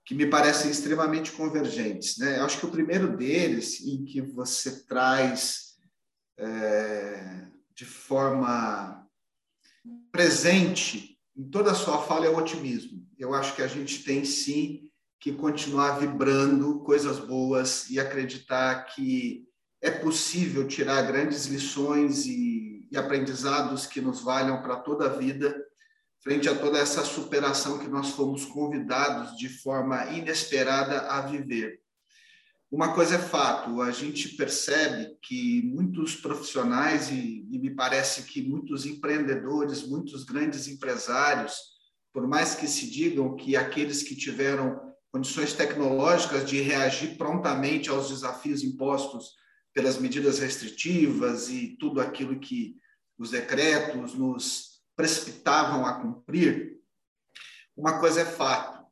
que 0.04 0.14
me 0.14 0.26
parecem 0.26 0.70
extremamente 0.70 1.32
convergentes. 1.32 2.18
Né? 2.18 2.38
Eu 2.38 2.44
acho 2.44 2.60
que 2.60 2.66
o 2.66 2.70
primeiro 2.70 3.16
deles, 3.16 3.80
em 3.80 4.04
que 4.04 4.20
você 4.20 4.84
traz 4.84 5.76
é, 6.38 7.48
de 7.74 7.84
forma 7.84 9.04
presente 10.12 11.18
em 11.36 11.48
toda 11.50 11.72
a 11.72 11.74
sua 11.74 12.02
fala, 12.02 12.26
é 12.26 12.28
o 12.28 12.36
otimismo. 12.36 13.04
Eu 13.18 13.34
acho 13.34 13.56
que 13.56 13.62
a 13.62 13.66
gente 13.66 14.04
tem 14.04 14.24
sim 14.24 14.81
que 15.22 15.32
continuar 15.32 16.00
vibrando 16.00 16.80
coisas 16.80 17.20
boas 17.20 17.88
e 17.88 18.00
acreditar 18.00 18.86
que 18.86 19.46
é 19.80 19.88
possível 19.88 20.66
tirar 20.66 21.00
grandes 21.02 21.46
lições 21.46 22.26
e, 22.26 22.88
e 22.90 22.96
aprendizados 22.96 23.86
que 23.86 24.00
nos 24.00 24.20
valham 24.20 24.60
para 24.60 24.74
toda 24.74 25.06
a 25.06 25.16
vida, 25.16 25.56
frente 26.20 26.48
a 26.48 26.58
toda 26.58 26.76
essa 26.76 27.04
superação 27.04 27.78
que 27.78 27.86
nós 27.86 28.10
fomos 28.10 28.44
convidados 28.46 29.36
de 29.38 29.48
forma 29.48 30.06
inesperada 30.06 31.02
a 31.02 31.20
viver. 31.20 31.80
Uma 32.68 32.92
coisa 32.92 33.14
é 33.14 33.18
fato, 33.20 33.80
a 33.80 33.92
gente 33.92 34.30
percebe 34.30 35.16
que 35.22 35.62
muitos 35.62 36.16
profissionais, 36.16 37.12
e, 37.12 37.46
e 37.48 37.60
me 37.60 37.70
parece 37.70 38.24
que 38.24 38.42
muitos 38.42 38.86
empreendedores, 38.86 39.86
muitos 39.86 40.24
grandes 40.24 40.66
empresários, 40.66 41.54
por 42.12 42.26
mais 42.26 42.56
que 42.56 42.66
se 42.66 42.90
digam 42.90 43.36
que 43.36 43.54
aqueles 43.54 44.02
que 44.02 44.16
tiveram 44.16 44.91
condições 45.12 45.52
tecnológicas 45.52 46.48
de 46.48 46.62
reagir 46.62 47.18
prontamente 47.18 47.90
aos 47.90 48.08
desafios 48.08 48.64
impostos 48.64 49.34
pelas 49.74 49.98
medidas 49.98 50.38
restritivas 50.38 51.50
e 51.50 51.76
tudo 51.78 52.00
aquilo 52.00 52.40
que 52.40 52.76
os 53.18 53.30
decretos 53.30 54.14
nos 54.14 54.80
precipitavam 54.96 55.86
a 55.86 56.00
cumprir, 56.00 56.78
uma 57.76 57.98
coisa 57.98 58.22
é 58.22 58.24
fato: 58.24 58.84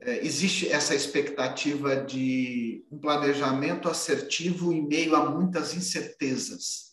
é, 0.00 0.24
existe 0.24 0.68
essa 0.68 0.94
expectativa 0.94 1.96
de 1.96 2.84
um 2.90 2.98
planejamento 2.98 3.88
assertivo 3.88 4.72
em 4.72 4.86
meio 4.86 5.14
a 5.14 5.30
muitas 5.30 5.74
incertezas. 5.74 6.88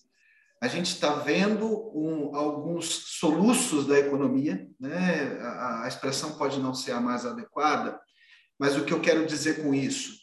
A 0.62 0.68
gente 0.68 0.88
está 0.88 1.14
vendo 1.16 1.68
um, 1.94 2.36
alguns 2.36 2.86
soluços 3.20 3.86
da 3.86 4.00
economia, 4.00 4.68
né? 4.80 5.38
a, 5.42 5.84
a 5.84 5.88
expressão 5.88 6.38
pode 6.38 6.60
não 6.60 6.74
ser 6.74 6.94
a 6.94 7.02
mais 7.02 7.26
adequada, 7.26 8.00
mas 8.60 8.76
o 8.76 8.86
que 8.86 8.94
eu 8.94 9.02
quero 9.02 9.26
dizer 9.26 9.64
com 9.64 9.74
isso? 9.74 10.16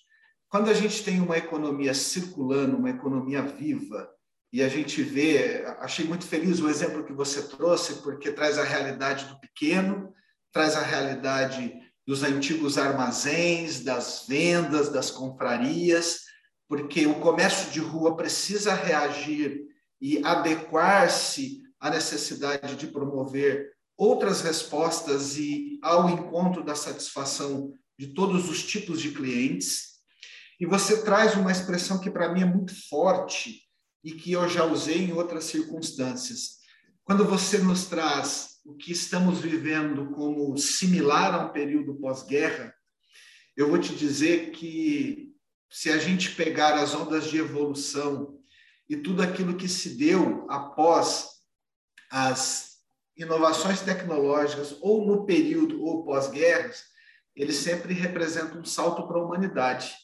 Quando 0.48 0.70
a 0.70 0.74
gente 0.74 1.02
tem 1.02 1.20
uma 1.20 1.38
economia 1.38 1.94
circulando, 1.94 2.76
uma 2.76 2.90
economia 2.90 3.42
viva, 3.42 4.08
e 4.52 4.62
a 4.62 4.68
gente 4.68 5.02
vê, 5.02 5.64
achei 5.78 6.04
muito 6.04 6.26
feliz 6.26 6.60
o 6.60 6.68
exemplo 6.68 7.04
que 7.04 7.12
você 7.12 7.42
trouxe, 7.42 8.02
porque 8.02 8.30
traz 8.30 8.58
a 8.58 8.64
realidade 8.64 9.24
do 9.24 9.40
pequeno, 9.40 10.12
traz 10.52 10.76
a 10.76 10.82
realidade 10.82 11.72
dos 12.06 12.22
antigos 12.22 12.76
armazéns, 12.76 13.80
das 13.80 14.26
vendas, 14.28 14.90
das 14.90 15.10
confrarias, 15.10 16.20
porque 16.68 17.06
o 17.06 17.20
comércio 17.20 17.70
de 17.70 17.80
rua 17.80 18.14
precisa 18.16 18.74
reagir 18.74 19.62
e 20.00 20.22
adequar-se 20.24 21.62
à 21.80 21.88
necessidade 21.88 22.76
de 22.76 22.88
promover 22.88 23.70
outras 23.96 24.42
respostas 24.42 25.38
e 25.38 25.78
ao 25.80 26.10
encontro 26.10 26.62
da 26.62 26.74
satisfação 26.74 27.72
de 27.98 28.08
todos 28.08 28.48
os 28.48 28.64
tipos 28.64 29.00
de 29.00 29.12
clientes. 29.12 29.92
E 30.58 30.66
você 30.66 31.02
traz 31.02 31.34
uma 31.34 31.52
expressão 31.52 31.98
que 31.98 32.10
para 32.10 32.32
mim 32.32 32.42
é 32.42 32.46
muito 32.46 32.74
forte 32.88 33.62
e 34.04 34.12
que 34.12 34.32
eu 34.32 34.48
já 34.48 34.64
usei 34.64 34.98
em 34.98 35.12
outras 35.12 35.44
circunstâncias. 35.44 36.58
Quando 37.04 37.24
você 37.24 37.58
nos 37.58 37.86
traz 37.86 38.60
o 38.64 38.74
que 38.74 38.92
estamos 38.92 39.40
vivendo 39.40 40.10
como 40.12 40.56
similar 40.56 41.34
a 41.34 41.46
um 41.46 41.52
período 41.52 41.94
pós-guerra, 41.96 42.74
eu 43.56 43.68
vou 43.68 43.78
te 43.78 43.94
dizer 43.94 44.50
que 44.52 45.32
se 45.70 45.90
a 45.90 45.98
gente 45.98 46.34
pegar 46.34 46.74
as 46.74 46.94
ondas 46.94 47.28
de 47.28 47.38
evolução 47.38 48.38
e 48.88 48.96
tudo 48.96 49.22
aquilo 49.22 49.56
que 49.56 49.68
se 49.68 49.96
deu 49.96 50.46
após 50.48 51.28
as 52.10 52.72
inovações 53.16 53.80
tecnológicas 53.80 54.76
ou 54.80 55.06
no 55.06 55.24
período 55.24 55.82
ou 55.82 56.04
pós-guerras, 56.04 56.84
ele 57.36 57.52
sempre 57.52 57.94
representa 57.94 58.58
um 58.58 58.64
salto 58.64 59.06
para 59.06 59.18
a 59.18 59.24
humanidade. 59.24 59.94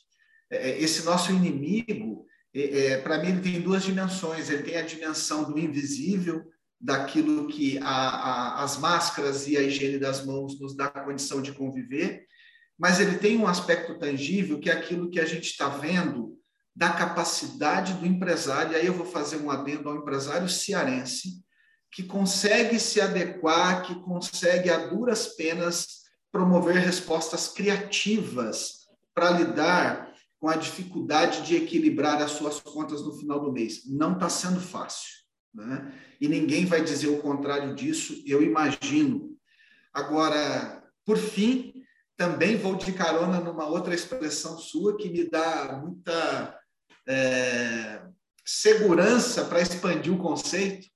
É, 0.50 0.70
é, 0.70 0.82
esse 0.82 1.04
nosso 1.04 1.32
inimigo, 1.32 2.26
é, 2.54 2.98
para 2.98 3.18
mim, 3.18 3.28
ele 3.28 3.40
tem 3.40 3.60
duas 3.60 3.82
dimensões. 3.82 4.48
Ele 4.48 4.62
tem 4.62 4.76
a 4.76 4.82
dimensão 4.82 5.44
do 5.44 5.58
invisível, 5.58 6.44
daquilo 6.80 7.48
que 7.48 7.78
a, 7.78 7.88
a, 7.88 8.62
as 8.62 8.78
máscaras 8.78 9.48
e 9.48 9.56
a 9.56 9.62
higiene 9.62 9.98
das 9.98 10.24
mãos 10.24 10.60
nos 10.60 10.76
dá 10.76 10.88
condição 10.88 11.42
de 11.42 11.52
conviver, 11.52 12.24
mas 12.78 13.00
ele 13.00 13.18
tem 13.18 13.36
um 13.36 13.48
aspecto 13.48 13.98
tangível, 13.98 14.60
que 14.60 14.70
é 14.70 14.72
aquilo 14.72 15.10
que 15.10 15.18
a 15.18 15.24
gente 15.24 15.46
está 15.50 15.68
vendo 15.68 16.38
da 16.74 16.92
capacidade 16.92 17.94
do 17.94 18.06
empresário, 18.06 18.72
e 18.72 18.76
aí 18.76 18.86
eu 18.86 18.94
vou 18.94 19.06
fazer 19.06 19.38
um 19.38 19.50
adendo 19.50 19.88
ao 19.88 19.96
empresário 19.96 20.48
cearense, 20.48 21.42
que 21.90 22.04
consegue 22.04 22.78
se 22.78 23.00
adequar, 23.00 23.82
que 23.82 23.96
consegue, 24.02 24.70
a 24.70 24.86
duras 24.86 25.34
penas, 25.34 26.02
promover 26.32 26.76
respostas 26.76 27.48
criativas 27.48 28.86
para 29.14 29.30
lidar 29.30 30.12
com 30.40 30.48
a 30.48 30.56
dificuldade 30.56 31.42
de 31.42 31.56
equilibrar 31.56 32.22
as 32.22 32.32
suas 32.32 32.60
contas 32.60 33.02
no 33.02 33.12
final 33.12 33.40
do 33.40 33.52
mês. 33.52 33.82
Não 33.86 34.12
está 34.12 34.28
sendo 34.28 34.60
fácil. 34.60 35.18
Né? 35.54 35.92
E 36.20 36.28
ninguém 36.28 36.64
vai 36.64 36.82
dizer 36.82 37.08
o 37.08 37.20
contrário 37.20 37.74
disso, 37.74 38.22
eu 38.26 38.42
imagino. 38.42 39.36
Agora, 39.92 40.84
por 41.04 41.16
fim, 41.16 41.82
também 42.16 42.56
vou 42.56 42.76
de 42.76 42.92
carona 42.92 43.40
numa 43.40 43.66
outra 43.66 43.94
expressão 43.94 44.58
sua 44.58 44.96
que 44.96 45.08
me 45.08 45.28
dá 45.28 45.80
muita 45.82 46.58
é, 47.06 48.02
segurança 48.44 49.44
para 49.44 49.60
expandir 49.60 50.12
o 50.12 50.18
conceito, 50.18 50.88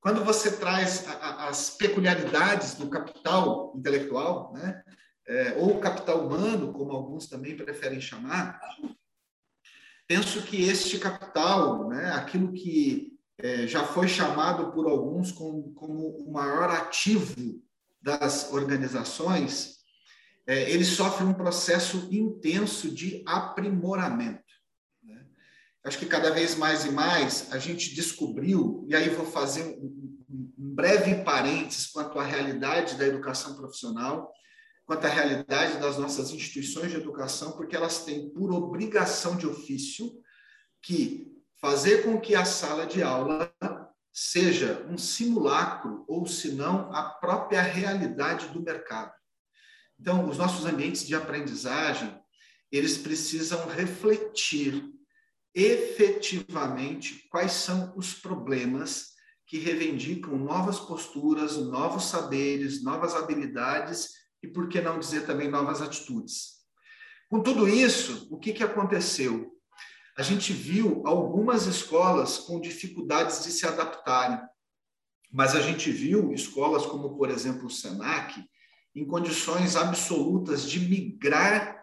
quando 0.00 0.24
você 0.24 0.56
traz 0.56 1.06
a, 1.06 1.12
a, 1.12 1.48
as 1.48 1.70
peculiaridades 1.70 2.74
do 2.74 2.88
capital 2.88 3.74
intelectual, 3.76 4.52
né? 4.54 4.82
É, 5.28 5.54
ou 5.58 5.78
capital 5.78 6.26
humano, 6.26 6.72
como 6.72 6.90
alguns 6.90 7.28
também 7.28 7.56
preferem 7.56 8.00
chamar, 8.00 8.60
penso 10.08 10.42
que 10.42 10.64
este 10.68 10.98
capital, 10.98 11.88
né, 11.88 12.10
aquilo 12.14 12.52
que 12.52 13.12
é, 13.38 13.64
já 13.64 13.84
foi 13.84 14.08
chamado 14.08 14.72
por 14.72 14.88
alguns 14.88 15.30
como, 15.30 15.72
como 15.74 16.08
o 16.26 16.32
maior 16.32 16.68
ativo 16.70 17.62
das 18.02 18.52
organizações, 18.52 19.76
é, 20.46 20.68
ele 20.68 20.84
sofre 20.84 21.24
um 21.24 21.32
processo 21.32 22.08
intenso 22.10 22.92
de 22.92 23.22
aprimoramento. 23.24 24.49
Acho 25.84 25.98
que 25.98 26.06
cada 26.06 26.30
vez 26.30 26.54
mais 26.56 26.84
e 26.84 26.90
mais 26.90 27.52
a 27.52 27.58
gente 27.58 27.94
descobriu, 27.94 28.84
e 28.88 28.94
aí 28.94 29.08
vou 29.08 29.24
fazer 29.24 29.62
um, 29.62 30.18
um 30.28 30.74
breve 30.74 31.24
parênteses 31.24 31.86
quanto 31.86 32.18
à 32.18 32.24
realidade 32.24 32.96
da 32.96 33.06
educação 33.06 33.54
profissional, 33.54 34.30
quanto 34.84 35.06
à 35.06 35.08
realidade 35.08 35.78
das 35.78 35.96
nossas 35.96 36.32
instituições 36.32 36.90
de 36.90 36.98
educação, 36.98 37.52
porque 37.52 37.74
elas 37.74 38.04
têm 38.04 38.28
por 38.30 38.52
obrigação 38.52 39.36
de 39.36 39.46
ofício 39.46 40.12
que 40.82 41.30
fazer 41.60 42.02
com 42.02 42.20
que 42.20 42.34
a 42.34 42.44
sala 42.44 42.86
de 42.86 43.02
aula 43.02 43.52
seja 44.12 44.84
um 44.90 44.98
simulacro 44.98 46.04
ou, 46.08 46.26
se 46.26 46.52
não, 46.52 46.92
a 46.92 47.04
própria 47.04 47.62
realidade 47.62 48.48
do 48.48 48.62
mercado. 48.62 49.12
Então, 49.98 50.28
os 50.28 50.36
nossos 50.36 50.66
ambientes 50.66 51.06
de 51.06 51.14
aprendizagem, 51.14 52.18
eles 52.72 52.98
precisam 52.98 53.68
refletir 53.68 54.84
efetivamente 55.54 57.26
quais 57.30 57.52
são 57.52 57.92
os 57.96 58.14
problemas 58.14 59.10
que 59.46 59.58
reivindicam 59.58 60.36
novas 60.38 60.78
posturas, 60.78 61.56
novos 61.56 62.04
saberes, 62.04 62.84
novas 62.84 63.14
habilidades 63.14 64.10
e, 64.42 64.46
por 64.46 64.68
que 64.68 64.80
não 64.80 64.98
dizer 64.98 65.26
também, 65.26 65.48
novas 65.48 65.82
atitudes. 65.82 66.60
Com 67.28 67.42
tudo 67.42 67.68
isso, 67.68 68.28
o 68.30 68.38
que, 68.38 68.52
que 68.52 68.62
aconteceu? 68.62 69.52
A 70.16 70.22
gente 70.22 70.52
viu 70.52 71.02
algumas 71.04 71.66
escolas 71.66 72.38
com 72.38 72.60
dificuldades 72.60 73.42
de 73.44 73.50
se 73.50 73.66
adaptarem, 73.66 74.40
mas 75.32 75.54
a 75.54 75.60
gente 75.60 75.90
viu 75.90 76.32
escolas 76.32 76.86
como, 76.86 77.16
por 77.16 77.30
exemplo, 77.30 77.66
o 77.66 77.70
SENAC, 77.70 78.44
em 78.94 79.06
condições 79.06 79.76
absolutas 79.76 80.68
de 80.68 80.80
migrar 80.80 81.79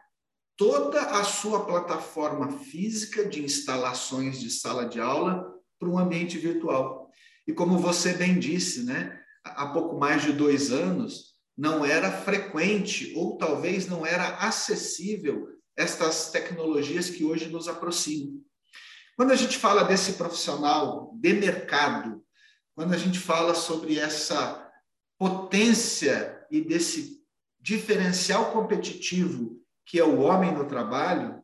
toda 0.58 1.00
a 1.00 1.24
sua 1.24 1.66
plataforma 1.66 2.52
física 2.60 3.24
de 3.24 3.44
instalações 3.44 4.40
de 4.40 4.50
sala 4.50 4.86
de 4.86 5.00
aula 5.00 5.54
para 5.80 5.88
um 5.88 6.00
ambiente 6.00 6.38
virtual. 6.38 7.12
E 7.48 7.54
como 7.54 7.78
você 7.78 8.14
bem 8.14 8.40
disse, 8.40 8.84
né, 8.84 9.22
há 9.46 9.68
pouco 9.68 9.98
mais 9.98 10.24
de 10.24 10.34
dois 10.34 10.72
anos, 10.72 11.36
não 11.56 11.86
era 11.86 12.12
frequente 12.12 13.14
ou 13.16 13.38
talvez 13.38 13.88
não 13.88 14.06
era 14.06 14.38
acessível 14.38 15.48
estas 15.76 16.32
tecnologias 16.32 17.10
que 17.10 17.24
hoje 17.24 17.48
nos 17.48 17.68
aproximam. 17.68 18.42
Quando 19.16 19.32
a 19.32 19.36
gente 19.36 19.58
fala 19.58 19.84
desse 19.84 20.14
profissional 20.14 21.12
de 21.16 21.34
mercado, 21.34 22.24
quando 22.76 22.94
a 22.94 22.98
gente 22.98 23.20
fala 23.20 23.54
sobre 23.54 23.98
essa 23.98 24.64
potência 25.18 26.46
e 26.52 26.62
desse 26.62 27.24
diferencial 27.60 28.52
competitivo 28.52 29.58
que 29.88 30.00
é 30.00 30.04
o 30.04 30.20
homem 30.20 30.54
no 30.54 30.68
trabalho, 30.68 31.42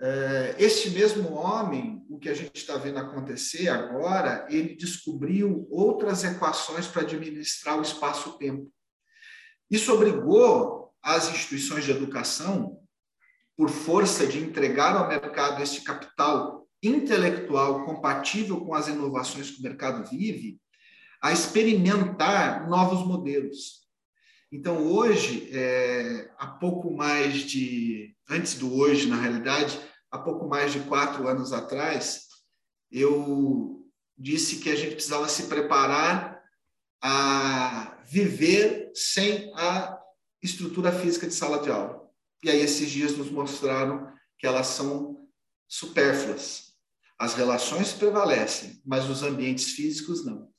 eh, 0.00 0.54
este 0.58 0.90
mesmo 0.90 1.34
homem, 1.34 2.06
o 2.08 2.18
que 2.18 2.28
a 2.28 2.34
gente 2.34 2.56
está 2.56 2.76
vendo 2.78 2.98
acontecer 2.98 3.68
agora, 3.68 4.46
ele 4.48 4.76
descobriu 4.76 5.66
outras 5.70 6.22
equações 6.22 6.86
para 6.86 7.02
administrar 7.02 7.78
o 7.78 7.82
espaço-tempo. 7.82 8.70
Isso 9.70 9.92
obrigou 9.92 10.94
as 11.02 11.28
instituições 11.28 11.84
de 11.84 11.90
educação, 11.90 12.80
por 13.56 13.70
força 13.70 14.26
de 14.26 14.38
entregar 14.38 14.94
ao 14.94 15.08
mercado 15.08 15.62
este 15.62 15.80
capital 15.80 16.68
intelectual 16.82 17.84
compatível 17.86 18.60
com 18.60 18.74
as 18.74 18.86
inovações 18.86 19.50
que 19.50 19.60
o 19.60 19.62
mercado 19.62 20.08
vive, 20.10 20.60
a 21.22 21.32
experimentar 21.32 22.68
novos 22.68 23.04
modelos. 23.06 23.85
Então, 24.56 24.90
hoje, 24.90 25.50
é, 25.52 26.30
há 26.38 26.46
pouco 26.46 26.90
mais 26.90 27.40
de. 27.42 28.16
Antes 28.26 28.54
do 28.54 28.74
hoje, 28.74 29.06
na 29.06 29.20
realidade, 29.20 29.78
há 30.10 30.18
pouco 30.18 30.48
mais 30.48 30.72
de 30.72 30.80
quatro 30.80 31.28
anos 31.28 31.52
atrás, 31.52 32.22
eu 32.90 33.86
disse 34.16 34.56
que 34.56 34.70
a 34.70 34.74
gente 34.74 34.94
precisava 34.94 35.28
se 35.28 35.42
preparar 35.42 36.42
a 37.02 38.02
viver 38.06 38.90
sem 38.94 39.52
a 39.54 40.00
estrutura 40.42 40.90
física 40.90 41.26
de 41.26 41.34
sala 41.34 41.60
de 41.60 41.70
aula. 41.70 42.08
E 42.42 42.48
aí, 42.48 42.60
esses 42.60 42.90
dias 42.90 43.14
nos 43.14 43.30
mostraram 43.30 44.10
que 44.38 44.46
elas 44.46 44.68
são 44.68 45.28
supérfluas. 45.68 46.72
As 47.18 47.34
relações 47.34 47.92
prevalecem, 47.92 48.80
mas 48.86 49.04
os 49.04 49.22
ambientes 49.22 49.72
físicos 49.72 50.24
não. 50.24 50.50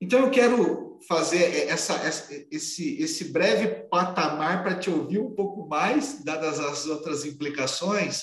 Então, 0.00 0.20
eu 0.20 0.30
quero 0.30 0.88
fazer 1.06 1.68
essa, 1.68 2.00
esse, 2.50 3.00
esse 3.00 3.24
breve 3.26 3.86
patamar 3.88 4.62
para 4.62 4.78
te 4.78 4.90
ouvir 4.90 5.18
um 5.18 5.34
pouco 5.34 5.66
mais, 5.68 6.24
dadas 6.24 6.58
as 6.58 6.86
outras 6.86 7.24
implicações, 7.24 8.22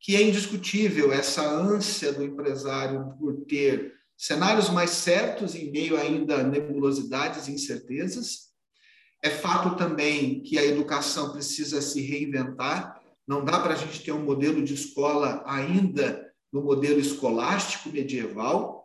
que 0.00 0.16
é 0.16 0.22
indiscutível 0.22 1.12
essa 1.12 1.48
ânsia 1.48 2.12
do 2.12 2.24
empresário 2.24 3.14
por 3.18 3.44
ter 3.46 3.94
cenários 4.16 4.68
mais 4.68 4.90
certos 4.90 5.54
em 5.54 5.70
meio 5.70 5.96
ainda 5.96 6.36
a 6.36 6.42
nebulosidades 6.42 7.48
e 7.48 7.52
incertezas. 7.52 8.52
É 9.22 9.30
fato 9.30 9.76
também 9.76 10.42
que 10.42 10.58
a 10.58 10.64
educação 10.64 11.32
precisa 11.32 11.80
se 11.80 12.00
reinventar. 12.00 13.00
Não 13.26 13.44
dá 13.44 13.60
para 13.60 13.74
a 13.74 13.76
gente 13.76 14.02
ter 14.02 14.12
um 14.12 14.24
modelo 14.24 14.62
de 14.62 14.74
escola 14.74 15.42
ainda 15.46 16.28
no 16.52 16.62
modelo 16.62 16.98
escolástico 16.98 17.88
medieval, 17.90 18.81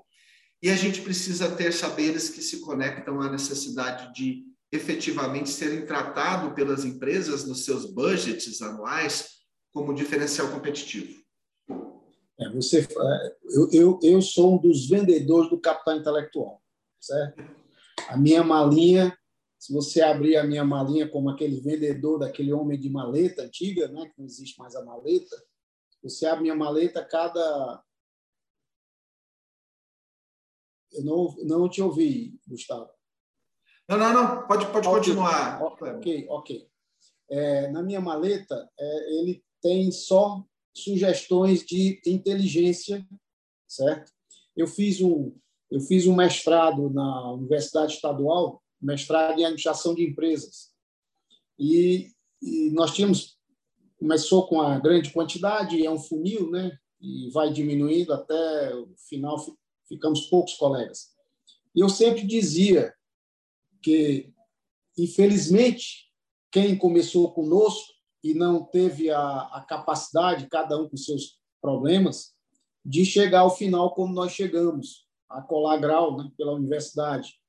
e 0.62 0.70
a 0.70 0.76
gente 0.76 1.02
precisa 1.02 1.56
ter 1.56 1.72
saberes 1.72 2.30
que 2.30 2.42
se 2.42 2.62
conectam 2.62 3.22
à 3.22 3.30
necessidade 3.30 4.14
de 4.14 4.44
efetivamente 4.72 5.50
serem 5.50 5.86
tratados 5.86 6.54
pelas 6.54 6.84
empresas 6.84 7.46
nos 7.46 7.64
seus 7.64 7.86
budgets 7.86 8.62
anuais 8.62 9.38
como 9.72 9.94
diferencial 9.94 10.50
competitivo. 10.50 11.22
É, 12.40 12.50
você, 12.50 12.80
é, 12.80 13.36
eu, 13.46 13.70
eu, 13.72 14.00
eu 14.04 14.22
sou 14.22 14.56
um 14.56 14.58
dos 14.58 14.88
vendedores 14.88 15.50
do 15.50 15.60
capital 15.60 15.96
intelectual, 15.96 16.62
certo? 17.00 17.44
A 18.10 18.18
minha 18.18 18.44
malinha, 18.44 19.18
se 19.58 19.74
você 19.74 20.02
abrir 20.02 20.38
a 20.38 20.44
minha 20.44 20.64
malinha 20.64 21.08
como 21.08 21.30
aquele 21.30 21.60
vendedor 21.60 22.20
daquele 22.20 22.54
homem 22.54 22.80
de 22.80 22.90
maleta 22.90 23.44
antiga, 23.44 23.88
né, 23.88 24.06
que 24.06 24.20
não 24.20 24.26
existe 24.26 24.60
mais 24.60 24.76
a 24.76 24.84
maleta, 24.84 25.36
você 26.04 26.26
abre 26.28 26.44
minha 26.44 26.56
maleta, 26.56 27.04
cada 27.04 27.84
Eu 30.98 31.04
não, 31.04 31.36
não 31.44 31.70
te 31.70 31.82
ouvi, 31.82 32.40
Gustavo. 32.48 32.90
Não, 33.88 33.98
não, 33.98 34.14
não. 34.14 34.48
Pode, 34.48 34.66
pode 34.66 34.88
okay. 34.88 35.00
continuar. 35.00 35.62
Ok, 35.62 36.26
ok. 36.30 36.68
É, 37.30 37.70
na 37.72 37.82
minha 37.82 38.02
maleta, 38.02 38.70
é, 38.78 39.20
ele 39.20 39.44
tem 39.62 39.92
só 39.92 40.44
sugestões 40.74 41.66
de 41.66 42.02
inteligência, 42.06 43.06
certo? 43.68 44.12
Eu 44.56 44.68
fiz 44.68 45.02
um, 45.02 45.36
eu 45.70 45.80
fiz 45.80 46.08
um 46.08 46.16
mestrado 46.16 46.90
na 46.90 47.34
Universidade 47.34 47.94
Estadual, 47.94 48.62
mestrado 48.82 49.40
em 49.40 49.46
administração 49.46 49.94
de 49.94 50.04
empresas. 50.04 50.72
E, 51.60 52.12
e 52.42 52.70
nós 52.72 52.94
tínhamos 52.94 53.38
começou 53.98 54.48
com 54.48 54.62
a 54.62 54.80
grande 54.80 55.12
quantidade, 55.12 55.84
é 55.84 55.90
um 55.90 56.00
funil, 56.00 56.52
né? 56.52 56.78
E 57.02 57.30
vai 57.32 57.52
diminuindo 57.52 58.14
até 58.14 58.76
o 58.76 58.94
final 59.10 59.38
ficamos 59.88 60.22
poucos 60.28 60.54
colegas. 60.56 61.10
E 61.76 61.80
eu 61.80 61.90
sempre 61.90 62.26
dizia 62.26 62.94
que, 63.82 64.34
infelizmente, 64.98 66.12
quem 66.52 66.78
começou 66.78 67.32
conosco 67.34 67.94
e 68.24 68.34
não 68.34 68.64
teve 68.64 69.10
a, 69.10 69.42
a 69.54 69.66
capacidade, 69.68 70.50
cada 70.50 70.80
um 70.82 70.90
com 70.90 70.98
seus 70.98 71.40
problemas, 71.62 72.34
de 72.84 73.06
chegar 73.06 73.42
ao 73.42 73.56
final 73.56 73.94
como 73.94 74.14
nós 74.14 74.32
chegamos, 74.32 75.08
a 75.30 75.42
colar 75.42 75.78
grau 75.78 76.18
né, 76.18 76.32
pela 76.38 76.54
universidade. 76.54 77.40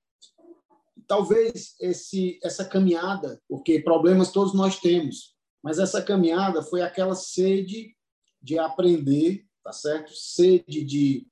Talvez 1.06 1.74
esse, 1.80 2.38
essa 2.42 2.64
caminhada, 2.64 3.40
porque 3.48 3.80
problemas 3.80 4.32
todos 4.32 4.52
nós 4.52 4.78
temos, 4.80 5.34
mas 5.62 5.78
essa 5.78 6.02
caminhada 6.02 6.62
foi 6.62 6.82
aquela 6.82 7.14
sede 7.14 7.96
de 8.42 8.58
aprender, 8.58 9.46
tá 9.62 9.72
certo? 9.72 10.12
Sede 10.14 10.84
de 10.84 11.26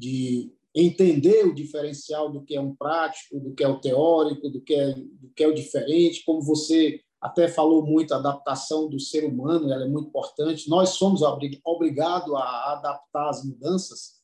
de 0.00 0.50
entender 0.74 1.44
o 1.46 1.54
diferencial 1.54 2.32
do 2.32 2.42
que 2.42 2.56
é 2.56 2.60
um 2.60 2.74
prático, 2.74 3.38
do 3.38 3.54
que 3.54 3.62
é 3.62 3.68
o 3.68 3.80
teórico, 3.80 4.48
do 4.48 4.60
que 4.62 4.74
é, 4.74 4.94
do 4.94 5.28
que 5.36 5.44
é 5.44 5.48
o 5.48 5.54
diferente, 5.54 6.24
como 6.24 6.40
você 6.40 7.00
até 7.20 7.48
falou 7.48 7.84
muito, 7.84 8.14
a 8.14 8.16
adaptação 8.16 8.88
do 8.88 8.98
ser 8.98 9.26
humano 9.26 9.70
ela 9.70 9.84
é 9.84 9.88
muito 9.88 10.08
importante. 10.08 10.70
Nós 10.70 10.90
somos 10.90 11.20
obrigados 11.22 12.34
a 12.34 12.72
adaptar 12.72 13.28
as 13.28 13.44
mudanças, 13.44 14.20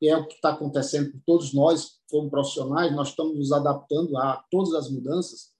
que 0.00 0.08
é 0.08 0.16
o 0.16 0.26
que 0.26 0.36
está 0.36 0.50
acontecendo 0.50 1.12
com 1.12 1.18
todos 1.26 1.52
nós, 1.52 1.98
como 2.10 2.30
profissionais, 2.30 2.94
nós 2.94 3.08
estamos 3.08 3.36
nos 3.36 3.52
adaptando 3.52 4.16
a 4.16 4.42
todas 4.50 4.72
as 4.72 4.90
mudanças. 4.90 5.52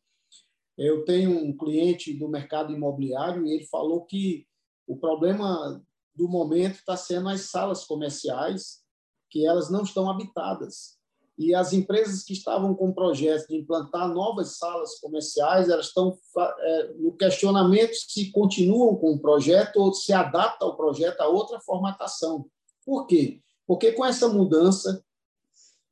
Eu 0.78 1.04
tenho 1.04 1.30
um 1.30 1.54
cliente 1.54 2.14
do 2.14 2.28
mercado 2.28 2.72
imobiliário 2.72 3.44
e 3.44 3.52
ele 3.52 3.64
falou 3.66 4.06
que 4.06 4.46
o 4.86 4.96
problema 4.96 5.84
do 6.14 6.26
momento 6.26 6.76
está 6.76 6.96
sendo 6.96 7.28
as 7.28 7.42
salas 7.42 7.84
comerciais, 7.84 8.82
que 9.30 9.46
elas 9.46 9.70
não 9.70 9.82
estão 9.82 10.10
habitadas. 10.10 10.98
E 11.38 11.54
as 11.54 11.72
empresas 11.72 12.24
que 12.24 12.32
estavam 12.32 12.74
com 12.74 12.92
projetos 12.92 13.46
de 13.46 13.56
implantar 13.56 14.08
novas 14.08 14.58
salas 14.58 14.98
comerciais, 14.98 15.68
elas 15.68 15.86
estão 15.86 16.18
é, 16.36 16.92
no 16.94 17.16
questionamento 17.16 17.94
se 17.94 18.32
continuam 18.32 18.96
com 18.96 19.12
o 19.12 19.20
projeto 19.20 19.76
ou 19.76 19.94
se 19.94 20.12
adapta 20.12 20.66
o 20.66 20.76
projeto 20.76 21.20
a 21.20 21.28
outra 21.28 21.60
formatação. 21.60 22.46
Por 22.84 23.06
quê? 23.06 23.40
Porque 23.64 23.92
com 23.92 24.04
essa 24.04 24.28
mudança, 24.28 25.04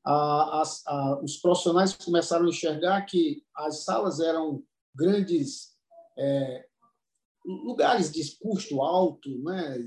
a, 0.04 0.62
a, 0.62 0.62
a, 0.86 1.20
os 1.22 1.36
profissionais 1.36 1.92
começaram 1.92 2.46
a 2.46 2.48
enxergar 2.48 3.02
que 3.02 3.44
as 3.54 3.84
salas 3.84 4.18
eram 4.18 4.64
grandes 4.96 5.76
é, 6.18 6.64
lugares 7.44 8.10
de 8.10 8.36
custo 8.38 8.82
alto, 8.82 9.28
né? 9.44 9.78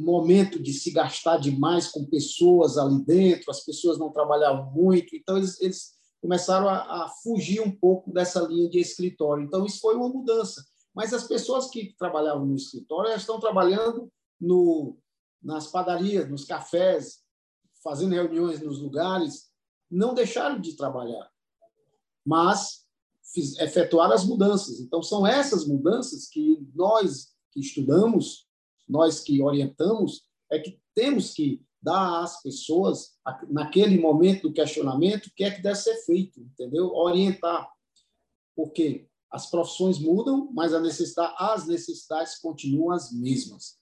Momento 0.00 0.60
de 0.60 0.72
se 0.72 0.90
gastar 0.90 1.38
demais 1.38 1.88
com 1.88 2.04
pessoas 2.04 2.76
ali 2.78 3.02
dentro, 3.04 3.50
as 3.50 3.64
pessoas 3.64 3.98
não 3.98 4.10
trabalhavam 4.10 4.70
muito, 4.72 5.14
então 5.14 5.36
eles, 5.36 5.60
eles 5.60 5.94
começaram 6.20 6.68
a, 6.68 7.04
a, 7.04 7.08
fugir 7.22 7.60
um 7.60 7.70
pouco 7.70 8.12
dessa 8.12 8.40
linha 8.40 8.68
de 8.68 8.78
escritório. 8.78 9.44
Então, 9.44 9.64
isso 9.64 9.80
foi 9.80 9.96
uma 9.96 10.08
mudança. 10.08 10.64
Mas 10.94 11.14
as 11.14 11.26
pessoas 11.26 11.68
que 11.70 11.94
trabalhavam 11.96 12.44
no 12.44 12.56
escritório 12.56 13.14
estão 13.14 13.40
trabalhando 13.40 14.10
no, 14.40 14.98
nas 15.42 15.66
padarias, 15.66 16.28
nos 16.28 16.44
cafés, 16.44 17.20
fazendo 17.82 18.14
reuniões 18.14 18.60
nos 18.60 18.80
lugares, 18.80 19.50
não 19.90 20.14
deixaram 20.14 20.60
de 20.60 20.76
trabalhar, 20.76 21.30
mas 22.24 22.86
efetuaram 23.60 24.14
as 24.14 24.24
mudanças. 24.24 24.80
Então, 24.80 25.02
são 25.02 25.26
essas 25.26 25.66
mudanças 25.66 26.28
que 26.28 26.66
nós 26.74 27.30
que 27.52 27.60
estudamos, 27.60 28.46
nós 28.90 29.20
que 29.20 29.42
orientamos, 29.42 30.22
é 30.50 30.58
que 30.58 30.80
temos 30.94 31.32
que 31.32 31.62
dar 31.82 32.22
às 32.22 32.42
pessoas, 32.42 33.16
naquele 33.48 33.98
momento 33.98 34.48
do 34.48 34.52
questionamento, 34.52 35.26
o 35.26 35.34
que 35.34 35.44
é 35.44 35.50
que 35.50 35.62
deve 35.62 35.76
ser 35.76 35.96
feito, 36.04 36.40
entendeu? 36.40 36.92
Orientar. 36.92 37.70
Porque 38.54 39.08
as 39.30 39.48
profissões 39.48 39.98
mudam, 39.98 40.50
mas 40.52 40.72
necessidade, 40.72 41.34
as 41.38 41.66
necessidades 41.66 42.38
continuam 42.38 42.90
as 42.90 43.12
mesmas 43.12 43.80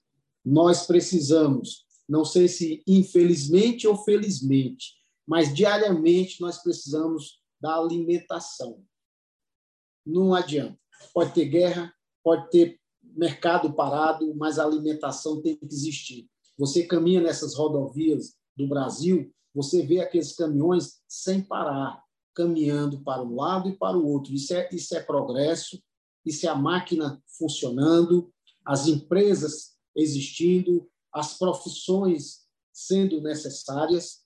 nós 0.48 0.86
precisamos, 0.86 1.84
não 2.08 2.24
sei 2.24 2.48
se 2.48 2.82
infelizmente 2.86 3.86
ou 3.86 3.96
felizmente, 3.96 4.94
mas 5.26 5.54
diariamente 5.54 6.40
nós 6.40 6.62
precisamos 6.62 7.42
da 7.60 7.76
alimentação. 7.76 8.82
Não 10.06 10.34
adianta. 10.34 10.78
Pode 11.12 11.34
ter 11.34 11.44
guerra, 11.44 11.92
pode 12.24 12.48
ter 12.50 12.80
mercado 13.16 13.72
parado, 13.72 14.34
mas 14.34 14.58
a 14.58 14.64
alimentação 14.64 15.40
tem 15.40 15.56
que 15.56 15.66
existir. 15.66 16.28
Você 16.58 16.84
caminha 16.84 17.20
nessas 17.20 17.54
rodovias 17.54 18.34
do 18.56 18.68
Brasil, 18.68 19.32
você 19.54 19.84
vê 19.84 20.00
aqueles 20.00 20.34
caminhões 20.34 21.00
sem 21.08 21.42
parar, 21.42 22.02
caminhando 22.34 23.00
para 23.02 23.22
um 23.22 23.36
lado 23.36 23.68
e 23.68 23.76
para 23.76 23.96
o 23.96 24.06
outro. 24.06 24.32
Isso 24.32 24.54
é, 24.54 24.68
isso 24.72 24.96
é 24.96 25.00
progresso, 25.00 25.82
isso 26.24 26.46
é 26.46 26.48
a 26.48 26.54
máquina 26.54 27.22
funcionando, 27.38 28.32
as 28.64 28.86
empresas 28.86 29.76
existindo, 29.96 30.88
as 31.12 31.38
profissões 31.38 32.46
sendo 32.72 33.20
necessárias. 33.20 34.20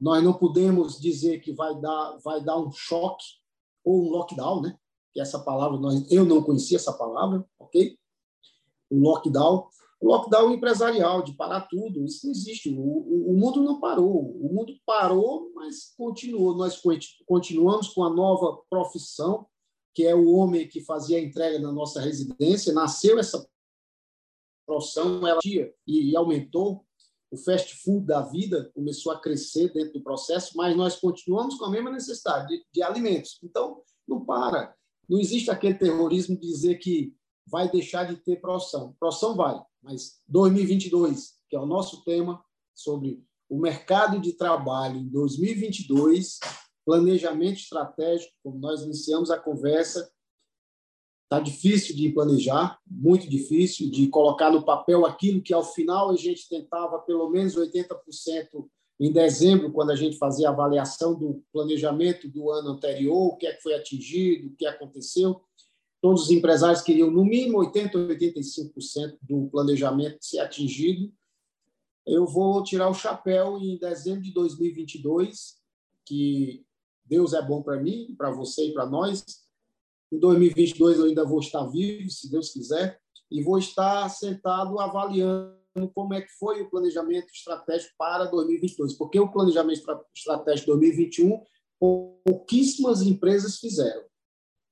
Nós 0.00 0.22
não 0.22 0.34
podemos 0.34 1.00
dizer 1.00 1.40
que 1.40 1.52
vai 1.52 1.80
dar, 1.80 2.18
vai 2.22 2.44
dar 2.44 2.58
um 2.58 2.70
choque 2.70 3.24
ou 3.84 4.04
um 4.04 4.10
lockdown, 4.10 4.60
né? 4.60 4.78
Que 5.12 5.20
essa 5.20 5.38
palavra 5.38 5.78
nós, 5.78 6.10
eu 6.10 6.24
não 6.24 6.42
conhecia 6.42 6.76
essa 6.76 6.92
palavra, 6.92 7.44
ok? 7.58 7.98
O 8.90 8.98
lockdown, 8.98 9.68
o 10.00 10.08
lockdown 10.08 10.52
empresarial 10.52 11.22
de 11.22 11.32
parar 11.34 11.62
tudo, 11.62 12.04
isso 12.04 12.26
não 12.26 12.32
existe. 12.32 12.70
O, 12.70 12.80
o, 12.80 13.32
o 13.32 13.36
mundo 13.36 13.62
não 13.62 13.80
parou, 13.80 14.36
o 14.40 14.52
mundo 14.52 14.72
parou, 14.84 15.50
mas 15.54 15.94
continuou. 15.96 16.56
Nós 16.56 16.80
continuamos 17.26 17.88
com 17.88 18.04
a 18.04 18.10
nova 18.10 18.60
profissão 18.70 19.46
que 19.96 20.04
é 20.04 20.14
o 20.14 20.28
homem 20.28 20.68
que 20.68 20.82
fazia 20.82 21.16
a 21.16 21.20
entrega 21.22 21.58
na 21.58 21.72
nossa 21.72 22.02
residência. 22.02 22.74
Nasceu 22.74 23.18
essa 23.18 23.48
profissão 24.66 25.26
ela 25.26 25.40
e, 25.42 25.72
e 25.86 26.14
aumentou. 26.14 26.84
O 27.30 27.36
fast 27.38 27.74
food 27.82 28.04
da 28.04 28.20
vida 28.20 28.70
começou 28.74 29.10
a 29.10 29.18
crescer 29.18 29.72
dentro 29.72 29.94
do 29.94 30.02
processo, 30.02 30.54
mas 30.54 30.76
nós 30.76 30.96
continuamos 30.96 31.54
com 31.54 31.64
a 31.64 31.70
mesma 31.70 31.90
necessidade 31.90 32.46
de, 32.46 32.66
de 32.74 32.82
alimentos. 32.82 33.38
Então, 33.42 33.80
não 34.06 34.22
para. 34.22 34.76
Não 35.08 35.18
existe 35.18 35.50
aquele 35.50 35.74
terrorismo 35.74 36.38
de 36.38 36.46
dizer 36.46 36.74
que 36.74 37.14
vai 37.46 37.70
deixar 37.70 38.04
de 38.04 38.16
ter 38.16 38.40
profissão. 38.40 38.94
Profissão 38.98 39.34
vai, 39.34 39.60
mas 39.82 40.20
2022, 40.28 41.34
que 41.48 41.56
é 41.56 41.60
o 41.60 41.66
nosso 41.66 42.02
tema 42.04 42.44
sobre 42.74 43.24
o 43.48 43.58
mercado 43.58 44.20
de 44.20 44.32
trabalho 44.32 44.96
em 44.96 45.08
2022, 45.08 46.40
planejamento 46.84 47.58
estratégico, 47.58 48.32
como 48.42 48.58
nós 48.58 48.82
iniciamos 48.82 49.30
a 49.30 49.38
conversa, 49.38 50.10
Está 51.26 51.40
difícil 51.40 51.96
de 51.96 52.08
planejar, 52.10 52.78
muito 52.88 53.28
difícil 53.28 53.90
de 53.90 54.06
colocar 54.06 54.48
no 54.48 54.64
papel 54.64 55.04
aquilo 55.04 55.42
que 55.42 55.52
ao 55.52 55.64
final 55.64 56.10
a 56.10 56.16
gente 56.16 56.48
tentava 56.48 57.00
pelo 57.00 57.28
menos 57.28 57.56
80% 57.56 57.88
em 59.00 59.12
dezembro, 59.12 59.72
quando 59.72 59.90
a 59.90 59.96
gente 59.96 60.16
fazia 60.18 60.48
a 60.48 60.52
avaliação 60.52 61.18
do 61.18 61.42
planejamento 61.52 62.28
do 62.28 62.48
ano 62.52 62.70
anterior, 62.70 63.26
o 63.26 63.36
que 63.36 63.48
é 63.48 63.52
que 63.52 63.60
foi 63.60 63.74
atingido, 63.74 64.46
o 64.46 64.56
que 64.56 64.66
aconteceu. 64.66 65.40
Todos 66.06 66.22
os 66.22 66.30
empresários 66.30 66.82
queriam 66.82 67.10
no 67.10 67.24
mínimo 67.24 67.58
80 67.58 67.98
ou 67.98 68.06
85% 68.06 69.18
do 69.22 69.48
planejamento 69.50 70.24
ser 70.24 70.38
atingido. 70.38 71.12
Eu 72.06 72.24
vou 72.28 72.62
tirar 72.62 72.88
o 72.88 72.94
chapéu 72.94 73.58
em 73.58 73.76
dezembro 73.76 74.22
de 74.22 74.32
2022, 74.32 75.56
que 76.04 76.64
Deus 77.04 77.32
é 77.32 77.42
bom 77.42 77.60
para 77.60 77.82
mim, 77.82 78.14
para 78.16 78.30
você 78.30 78.68
e 78.68 78.72
para 78.72 78.86
nós 78.86 79.24
em 80.12 80.20
2022 80.20 81.00
eu 81.00 81.06
ainda 81.06 81.24
vou 81.24 81.40
estar 81.40 81.66
vivo, 81.66 82.08
se 82.08 82.30
Deus 82.30 82.52
quiser, 82.52 83.00
e 83.28 83.42
vou 83.42 83.58
estar 83.58 84.08
sentado 84.08 84.78
avaliando 84.78 85.56
como 85.92 86.14
é 86.14 86.20
que 86.20 86.30
foi 86.38 86.62
o 86.62 86.70
planejamento 86.70 87.32
estratégico 87.34 87.92
para 87.98 88.26
2022, 88.26 88.94
porque 88.94 89.18
o 89.18 89.32
planejamento 89.32 89.82
estratégico 90.14 90.68
2021 90.68 91.42
pouquíssimas 92.24 93.02
empresas 93.02 93.58
fizeram. 93.58 94.04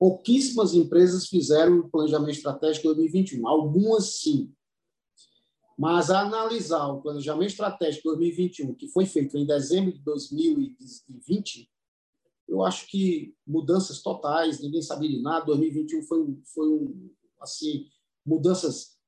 Pouquíssimas 0.05 0.75
empresas 0.75 1.29
fizeram 1.29 1.79
o 1.79 1.89
planejamento 1.89 2.37
estratégico 2.37 2.89
2021, 2.89 3.49
algumas 3.49 4.17
sim. 4.17 4.53
Mas 5.79 6.11
analisar 6.11 6.89
o 6.89 7.01
planejamento 7.01 7.53
estratégico 7.53 8.11
2021, 8.11 8.75
que 8.75 8.87
foi 8.89 9.07
feito 9.07 9.39
em 9.39 9.47
dezembro 9.47 9.95
de 9.95 10.01
2020, 10.01 11.71
eu 12.47 12.63
acho 12.63 12.87
que 12.87 13.35
mudanças 13.47 14.03
totais, 14.03 14.61
ninguém 14.61 14.83
sabia 14.83 15.09
de 15.09 15.23
nada. 15.23 15.47
2021 15.47 16.03
foi 16.03 16.21
um, 16.21 16.43
foi 16.53 16.69
um 16.69 17.11
assim, 17.41 17.87
mudanças 18.27 18.99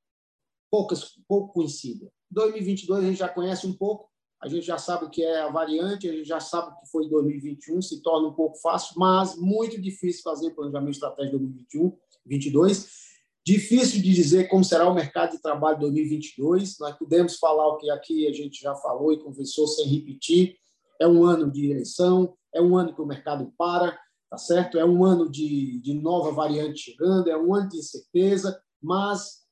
poucas, 0.71 1.13
pouco 1.29 1.53
conhecidas. 1.53 2.09
2022 2.31 3.05
a 3.05 3.07
gente 3.07 3.19
já 3.19 3.29
conhece 3.29 3.67
um 3.67 3.75
pouco, 3.75 4.09
a 4.43 4.49
gente 4.49 4.67
já 4.67 4.79
sabe 4.79 5.07
o 5.07 5.11
que 5.11 5.23
é 5.23 5.41
a 5.41 5.49
variante, 5.49 6.09
a 6.09 6.13
gente 6.13 6.29
já 6.29 6.41
sabe 6.41 6.71
o 6.71 6.77
que 6.77 6.91
foi 6.91 7.09
2021, 7.09 7.81
se 7.81 8.03
torna 8.03 8.29
um 8.29 8.35
pouco 8.35 8.59
fácil, 8.59 8.95
mas 8.97 9.37
muito 9.37 9.81
difícil 9.81 10.23
fazer 10.23 10.51
planejamento 10.51 10.95
estratégico 10.95 11.39
2021, 11.39 11.83
2022. 12.27 13.07
Difícil 13.45 14.03
de 14.03 14.13
dizer 14.13 14.49
como 14.49 14.65
será 14.65 14.89
o 14.89 14.95
mercado 14.95 15.33
de 15.33 15.41
trabalho 15.41 15.79
2022. 15.79 16.79
Nós 16.81 16.99
podemos 16.99 17.37
falar 17.37 17.69
o 17.69 17.79
que 17.79 17.89
aqui 17.91 18.27
a 18.27 18.33
gente 18.33 18.61
já 18.61 18.75
falou 18.75 19.13
e 19.13 19.23
conversou 19.23 19.69
sem 19.69 19.87
repetir. 19.87 20.57
É 21.01 21.07
um 21.07 21.25
ano 21.25 21.51
de 21.51 21.71
eleição, 21.71 22.37
é 22.53 22.61
um 22.61 22.77
ano 22.77 22.93
que 22.95 23.01
o 23.01 23.07
mercado 23.07 23.53
para, 23.57 23.97
tá 24.29 24.37
certo? 24.37 24.79
É 24.79 24.85
um 24.85 25.05
ano 25.05 25.31
de, 25.31 25.81
de 25.81 25.95
nova 25.95 26.33
variante 26.33 26.91
chegando, 26.91 27.31
é 27.31 27.37
um 27.37 27.55
ano 27.55 27.69
de 27.69 27.79
incerteza, 27.79 28.61
mas 28.83 29.47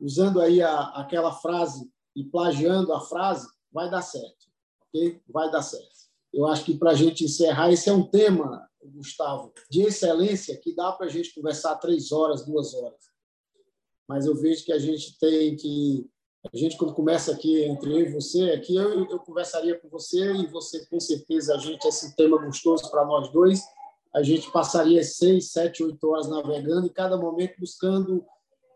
usando 0.00 0.40
aí 0.40 0.62
a, 0.62 0.80
aquela 0.90 1.32
frase 1.32 1.90
e 2.14 2.24
plagiando 2.24 2.92
a 2.92 3.00
frase, 3.00 3.48
vai 3.72 3.90
dar 3.90 4.02
certo, 4.02 4.46
ok? 4.88 5.20
Vai 5.28 5.50
dar 5.50 5.62
certo. 5.62 6.02
Eu 6.32 6.46
acho 6.46 6.64
que 6.64 6.76
para 6.76 6.90
a 6.90 6.94
gente 6.94 7.24
encerrar, 7.24 7.70
esse 7.70 7.88
é 7.88 7.92
um 7.92 8.06
tema, 8.06 8.68
Gustavo, 8.84 9.52
de 9.70 9.82
excelência 9.82 10.56
que 10.58 10.74
dá 10.74 10.92
para 10.92 11.06
a 11.06 11.08
gente 11.08 11.34
conversar 11.34 11.76
três 11.76 12.10
horas, 12.10 12.44
duas 12.44 12.74
horas. 12.74 13.00
Mas 14.08 14.26
eu 14.26 14.34
vejo 14.34 14.64
que 14.64 14.72
a 14.72 14.78
gente 14.78 15.18
tem 15.18 15.56
que 15.56 16.10
a 16.52 16.56
gente, 16.56 16.76
quando 16.76 16.92
começa 16.92 17.30
aqui 17.30 17.62
entre 17.62 17.92
eu 17.92 18.00
e 18.00 18.12
você, 18.12 18.50
aqui 18.50 18.74
eu, 18.74 19.08
eu 19.08 19.18
conversaria 19.20 19.78
com 19.78 19.88
você 19.88 20.32
e 20.32 20.46
você, 20.48 20.84
com 20.86 20.98
certeza, 20.98 21.54
a 21.54 21.58
gente, 21.58 21.86
esse 21.86 22.16
tema 22.16 22.36
gostoso 22.44 22.90
para 22.90 23.04
nós 23.04 23.30
dois, 23.30 23.62
a 24.12 24.24
gente 24.24 24.50
passaria 24.50 25.04
seis, 25.04 25.52
sete, 25.52 25.84
oito 25.84 26.04
horas 26.08 26.28
navegando 26.28 26.86
e 26.86 26.90
cada 26.90 27.16
momento 27.16 27.60
buscando 27.60 28.24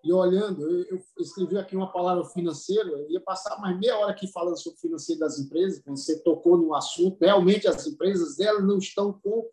e 0.07 0.13
olhando, 0.13 0.63
eu, 0.63 0.85
eu, 0.89 1.03
escrevi 1.19 1.59
aqui 1.59 1.75
uma 1.75 1.91
palavra 1.91 2.25
financeiro, 2.27 2.91
eu 2.91 3.11
ia 3.11 3.21
passar 3.21 3.59
mais 3.61 3.77
meia 3.77 3.99
hora 3.99 4.13
aqui 4.13 4.29
falando 4.29 4.57
sobre 4.57 4.79
o 4.79 4.81
financeiro 4.81 5.21
das 5.21 5.41
empresas, 5.41 5.83
quando 5.83 5.97
você 5.97 6.23
tocou 6.23 6.57
no 6.57 6.73
assunto, 6.75 7.21
realmente 7.21 7.67
as 7.67 7.85
empresas 7.89 8.37
delas 8.37 8.65
não 8.65 8.79
estão 8.79 9.13
com 9.13 9.49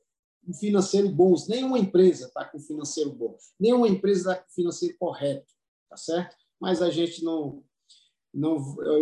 financeiro 0.60 1.10
bom, 1.10 1.34
nenhuma 1.50 1.80
empresa 1.80 2.28
está 2.28 2.46
com 2.46 2.60
financeiro 2.60 3.12
bom, 3.12 3.36
nenhuma 3.60 3.88
empresa 3.88 4.34
está 4.34 4.44
com 4.44 4.52
financeiro 4.52 4.96
correto, 5.00 5.52
tá 5.90 5.98
certo? 5.98 6.36
Mas 6.60 6.84
a 6.84 6.92
gente 6.92 7.24
não, 7.24 7.64
não, 8.34 8.56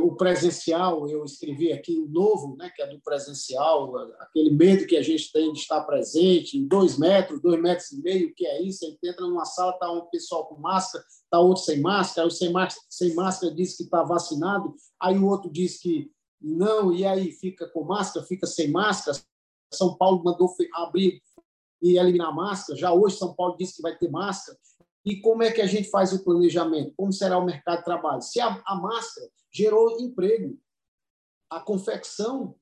o 0.03 0.15
presencial, 0.15 1.07
eu 1.07 1.23
escrevi 1.23 1.71
aqui 1.71 1.97
o 1.97 2.07
novo, 2.07 2.57
né, 2.57 2.69
que 2.75 2.81
é 2.81 2.87
do 2.87 2.99
presencial, 2.99 3.95
aquele 4.19 4.51
medo 4.51 4.85
que 4.85 4.97
a 4.97 5.01
gente 5.01 5.31
tem 5.31 5.53
de 5.53 5.59
estar 5.59 5.81
presente, 5.83 6.57
em 6.57 6.67
dois 6.67 6.97
metros, 6.97 7.41
dois 7.41 7.61
metros 7.61 7.91
e 7.91 8.01
meio, 8.01 8.33
que 8.35 8.45
é 8.45 8.61
isso? 8.61 8.85
Entra 9.01 9.25
numa 9.25 9.45
sala, 9.45 9.71
está 9.71 9.89
um 9.89 10.05
pessoal 10.09 10.47
com 10.47 10.59
máscara, 10.59 11.05
está 11.07 11.39
outro 11.39 11.63
sem 11.63 11.79
máscara, 11.79 12.27
o 12.27 12.31
sem 12.31 12.51
máscara, 12.51 12.85
sem 12.89 13.15
máscara 13.15 13.55
diz 13.55 13.77
que 13.77 13.83
está 13.83 14.03
vacinado, 14.03 14.75
aí 14.99 15.17
o 15.17 15.27
outro 15.27 15.49
diz 15.49 15.79
que 15.79 16.11
não, 16.41 16.91
e 16.91 17.05
aí 17.05 17.31
fica 17.31 17.69
com 17.69 17.83
máscara, 17.83 18.25
fica 18.25 18.47
sem 18.47 18.69
máscara. 18.69 19.17
São 19.71 19.95
Paulo 19.95 20.23
mandou 20.23 20.53
abrir 20.73 21.21
e 21.81 21.97
eliminar 21.97 22.35
máscara, 22.35 22.77
já 22.77 22.91
hoje 22.91 23.17
São 23.17 23.33
Paulo 23.33 23.55
disse 23.57 23.77
que 23.77 23.81
vai 23.81 23.97
ter 23.97 24.09
máscara. 24.09 24.57
E 25.05 25.19
como 25.19 25.43
é 25.43 25.51
que 25.51 25.61
a 25.61 25.67
gente 25.67 25.89
faz 25.89 26.13
o 26.13 26.23
planejamento? 26.23 26.93
Como 26.95 27.11
será 27.11 27.37
o 27.37 27.45
mercado 27.45 27.79
de 27.79 27.85
trabalho? 27.85 28.21
Se 28.21 28.39
a, 28.39 28.61
a 28.65 28.75
máscara 28.75 29.29
gerou 29.51 29.99
emprego, 29.99 30.59
a 31.49 31.59
confecção 31.59 32.55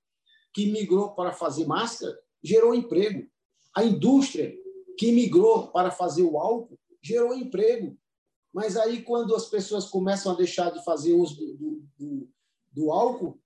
que 0.54 0.72
migrou 0.72 1.14
para 1.14 1.32
fazer 1.32 1.66
máscara 1.66 2.18
gerou 2.44 2.74
emprego. 2.74 3.28
A 3.76 3.84
indústria 3.84 4.56
que 4.98 5.12
migrou 5.12 5.68
para 5.68 5.92
fazer 5.92 6.24
o 6.24 6.38
álcool 6.38 6.80
gerou 7.02 7.34
emprego. 7.34 7.98
Mas 8.54 8.76
aí, 8.76 9.04
quando 9.04 9.36
as 9.36 9.46
pessoas 9.46 9.86
começam 9.86 10.32
a 10.32 10.36
deixar 10.36 10.72
de 10.72 10.84
fazer 10.84 11.14
uso 11.14 11.36
do, 11.36 11.84
do, 11.98 12.30
do 12.72 12.92
álcool, 12.92 13.40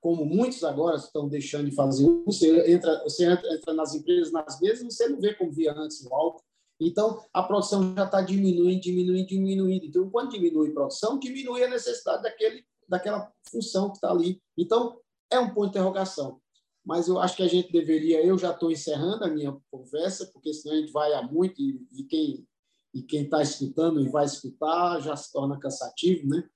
como 0.00 0.24
muitos 0.24 0.64
agora 0.64 0.96
estão 0.96 1.28
deixando 1.28 1.70
de 1.70 1.76
fazer 1.76 2.04
uso, 2.04 2.24
você 2.24 2.72
entra, 2.72 3.02
você 3.04 3.30
entra, 3.30 3.54
entra 3.54 3.74
nas 3.74 3.94
empresas, 3.94 4.32
nas 4.32 4.60
mesas, 4.60 4.82
você 4.84 5.08
não 5.08 5.20
vê 5.20 5.34
como 5.34 5.52
via 5.52 5.72
antes 5.72 6.04
o 6.04 6.12
álcool. 6.12 6.42
Então, 6.80 7.22
a 7.32 7.42
produção 7.42 7.94
já 7.94 8.04
está 8.04 8.22
diminuindo, 8.22 8.80
diminuindo, 8.80 9.26
diminuindo. 9.26 9.86
Então, 9.86 10.10
quando 10.10 10.30
diminui 10.30 10.70
a 10.70 10.74
produção, 10.74 11.18
diminui 11.18 11.62
a 11.62 11.68
necessidade 11.68 12.22
daquele, 12.22 12.64
daquela 12.88 13.30
função 13.50 13.90
que 13.90 13.96
está 13.96 14.10
ali. 14.10 14.40
Então, 14.56 14.98
é 15.30 15.38
um 15.38 15.52
ponto 15.52 15.64
de 15.64 15.78
interrogação. 15.78 16.40
Mas 16.84 17.08
eu 17.08 17.18
acho 17.18 17.36
que 17.36 17.42
a 17.42 17.48
gente 17.48 17.70
deveria, 17.70 18.24
eu 18.24 18.38
já 18.38 18.52
estou 18.52 18.72
encerrando 18.72 19.24
a 19.24 19.28
minha 19.28 19.54
conversa, 19.70 20.30
porque 20.32 20.52
senão 20.54 20.74
a 20.74 20.78
gente 20.80 20.92
vai 20.92 21.12
a 21.12 21.22
muito 21.22 21.60
e, 21.60 21.86
e 21.92 22.04
quem 22.04 22.46
e 22.92 23.02
quem 23.02 23.22
está 23.22 23.40
escutando 23.42 24.00
e 24.00 24.08
vai 24.08 24.24
escutar 24.24 25.00
já 25.00 25.16
se 25.16 25.32
torna 25.32 25.58
cansativo, 25.58 26.26
né? 26.26 26.48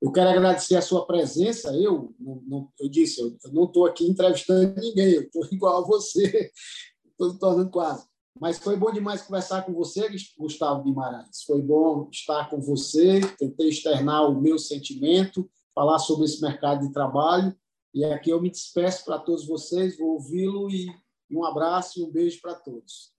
Eu 0.00 0.10
quero 0.10 0.30
agradecer 0.30 0.76
a 0.76 0.82
sua 0.82 1.06
presença. 1.06 1.76
Eu, 1.76 2.14
não, 2.18 2.42
não, 2.46 2.72
eu 2.80 2.88
disse, 2.88 3.20
eu, 3.20 3.36
eu 3.44 3.52
não 3.52 3.64
estou 3.64 3.86
aqui 3.86 4.06
entrevistando 4.08 4.80
ninguém, 4.80 5.12
eu 5.12 5.22
estou 5.22 5.46
igual 5.52 5.82
a 5.82 5.86
você, 5.86 6.50
estou 7.10 7.38
tornando 7.38 7.70
quase. 7.70 8.08
Mas 8.40 8.58
foi 8.58 8.74
bom 8.74 8.90
demais 8.90 9.20
conversar 9.20 9.66
com 9.66 9.74
você, 9.74 10.08
Gustavo 10.38 10.82
Guimarães. 10.82 11.42
Foi 11.46 11.60
bom 11.60 12.08
estar 12.10 12.48
com 12.48 12.58
você, 12.58 13.20
tentei 13.38 13.68
externar 13.68 14.30
o 14.30 14.40
meu 14.40 14.58
sentimento, 14.58 15.48
falar 15.74 15.98
sobre 15.98 16.24
esse 16.24 16.40
mercado 16.40 16.86
de 16.86 16.92
trabalho. 16.92 17.54
E 17.92 18.02
aqui 18.02 18.30
eu 18.30 18.40
me 18.40 18.50
despeço 18.50 19.04
para 19.04 19.18
todos 19.18 19.46
vocês, 19.46 19.98
vou 19.98 20.14
ouvi-lo 20.14 20.70
e 20.70 20.88
um 21.30 21.44
abraço 21.44 22.00
e 22.00 22.02
um 22.02 22.10
beijo 22.10 22.40
para 22.40 22.54
todos. 22.54 23.12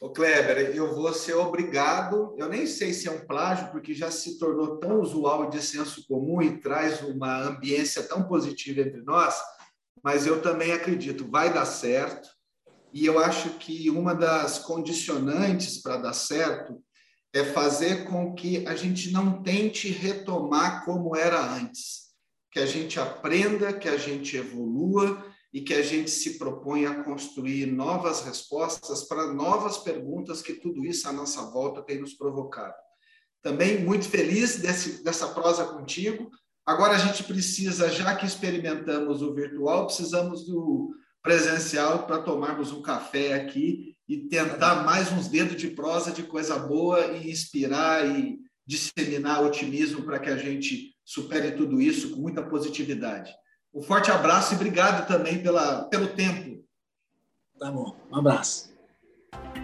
Ô 0.00 0.10
Kleber, 0.10 0.76
eu 0.76 0.94
vou 0.94 1.12
ser 1.12 1.34
obrigado, 1.34 2.34
eu 2.36 2.48
nem 2.48 2.66
sei 2.66 2.92
se 2.92 3.08
é 3.08 3.10
um 3.10 3.26
plágio, 3.26 3.72
porque 3.72 3.94
já 3.94 4.10
se 4.10 4.38
tornou 4.38 4.78
tão 4.78 5.00
usual 5.00 5.46
e 5.46 5.50
de 5.50 5.62
senso 5.62 6.06
comum 6.06 6.40
e 6.42 6.60
traz 6.60 7.02
uma 7.02 7.42
ambiência 7.42 8.02
tão 8.06 8.28
positiva 8.28 8.80
entre 8.80 9.00
nós, 9.02 9.40
mas 10.04 10.26
eu 10.26 10.42
também 10.42 10.72
acredito, 10.72 11.28
vai 11.30 11.52
dar 11.52 11.64
certo. 11.64 12.33
E 12.94 13.04
eu 13.04 13.18
acho 13.18 13.50
que 13.58 13.90
uma 13.90 14.14
das 14.14 14.60
condicionantes 14.60 15.82
para 15.82 15.96
dar 15.96 16.12
certo 16.12 16.80
é 17.32 17.42
fazer 17.42 18.04
com 18.04 18.32
que 18.32 18.64
a 18.68 18.76
gente 18.76 19.10
não 19.10 19.42
tente 19.42 19.88
retomar 19.88 20.84
como 20.84 21.16
era 21.16 21.44
antes, 21.56 22.12
que 22.52 22.60
a 22.60 22.66
gente 22.66 23.00
aprenda, 23.00 23.72
que 23.72 23.88
a 23.88 23.96
gente 23.96 24.36
evolua 24.36 25.26
e 25.52 25.60
que 25.60 25.74
a 25.74 25.82
gente 25.82 26.08
se 26.08 26.38
proponha 26.38 26.90
a 26.90 27.02
construir 27.02 27.66
novas 27.66 28.20
respostas 28.20 29.02
para 29.02 29.34
novas 29.34 29.78
perguntas 29.78 30.40
que 30.40 30.54
tudo 30.54 30.84
isso 30.84 31.08
à 31.08 31.12
nossa 31.12 31.50
volta 31.50 31.82
tem 31.82 32.00
nos 32.00 32.14
provocado. 32.14 32.76
Também 33.42 33.82
muito 33.84 34.08
feliz 34.08 34.60
desse, 34.60 35.02
dessa 35.02 35.26
prosa 35.26 35.64
contigo. 35.64 36.30
Agora 36.64 36.94
a 36.94 36.98
gente 36.98 37.24
precisa, 37.24 37.90
já 37.90 38.14
que 38.14 38.24
experimentamos 38.24 39.20
o 39.20 39.34
virtual, 39.34 39.86
precisamos 39.86 40.46
do 40.46 40.94
presencial 41.24 42.06
para 42.06 42.20
tomarmos 42.20 42.70
um 42.70 42.82
café 42.82 43.32
aqui 43.32 43.96
e 44.06 44.28
tentar 44.28 44.84
mais 44.84 45.10
uns 45.10 45.26
dedos 45.26 45.56
de 45.56 45.68
prosa 45.68 46.12
de 46.12 46.22
coisa 46.22 46.58
boa 46.58 47.00
e 47.06 47.30
inspirar 47.30 48.06
e 48.06 48.38
disseminar 48.66 49.42
otimismo 49.42 50.02
para 50.02 50.18
que 50.18 50.28
a 50.28 50.36
gente 50.36 50.94
supere 51.02 51.52
tudo 51.52 51.80
isso 51.80 52.10
com 52.10 52.20
muita 52.20 52.42
positividade. 52.42 53.34
Um 53.72 53.82
forte 53.82 54.10
abraço 54.10 54.52
e 54.52 54.56
obrigado 54.56 55.08
também 55.08 55.42
pela, 55.42 55.84
pelo 55.84 56.08
tempo. 56.08 56.62
Tá 57.58 57.70
bom, 57.70 57.96
um 58.10 58.16
abraço. 58.16 58.73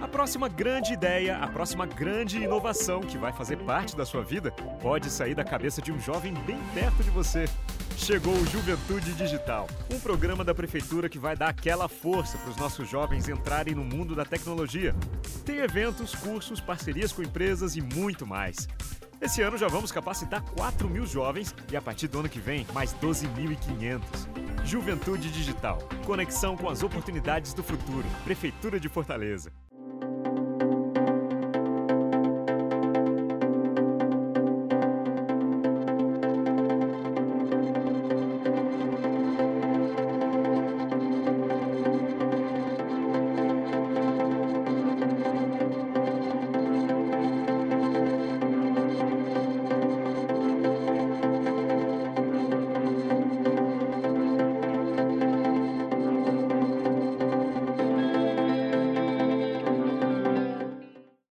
A 0.00 0.08
próxima 0.08 0.48
grande 0.48 0.94
ideia, 0.94 1.36
a 1.36 1.46
próxima 1.46 1.84
grande 1.84 2.42
inovação 2.42 3.00
que 3.00 3.18
vai 3.18 3.32
fazer 3.32 3.58
parte 3.58 3.94
da 3.94 4.06
sua 4.06 4.22
vida 4.22 4.50
pode 4.80 5.10
sair 5.10 5.34
da 5.34 5.44
cabeça 5.44 5.82
de 5.82 5.92
um 5.92 6.00
jovem 6.00 6.32
bem 6.46 6.58
perto 6.72 7.02
de 7.02 7.10
você. 7.10 7.44
Chegou 7.98 8.32
o 8.32 8.46
Juventude 8.46 9.12
Digital, 9.12 9.68
um 9.92 10.00
programa 10.00 10.42
da 10.42 10.54
prefeitura 10.54 11.06
que 11.06 11.18
vai 11.18 11.36
dar 11.36 11.50
aquela 11.50 11.86
força 11.86 12.38
para 12.38 12.50
os 12.50 12.56
nossos 12.56 12.88
jovens 12.88 13.28
entrarem 13.28 13.74
no 13.74 13.84
mundo 13.84 14.14
da 14.14 14.24
tecnologia. 14.24 14.94
Tem 15.44 15.58
eventos, 15.58 16.14
cursos, 16.14 16.60
parcerias 16.60 17.12
com 17.12 17.22
empresas 17.22 17.76
e 17.76 17.82
muito 17.82 18.26
mais. 18.26 18.66
Esse 19.20 19.42
ano 19.42 19.58
já 19.58 19.68
vamos 19.68 19.92
capacitar 19.92 20.42
4 20.42 20.88
mil 20.88 21.04
jovens 21.04 21.54
e 21.70 21.76
a 21.76 21.82
partir 21.82 22.08
do 22.08 22.20
ano 22.20 22.28
que 22.28 22.40
vem, 22.40 22.66
mais 22.72 22.94
12.500. 22.94 24.00
Juventude 24.64 25.30
Digital. 25.30 25.78
Conexão 26.06 26.56
com 26.56 26.70
as 26.70 26.82
oportunidades 26.82 27.52
do 27.52 27.62
futuro. 27.62 28.06
Prefeitura 28.24 28.80
de 28.80 28.88
Fortaleza. 28.88 29.52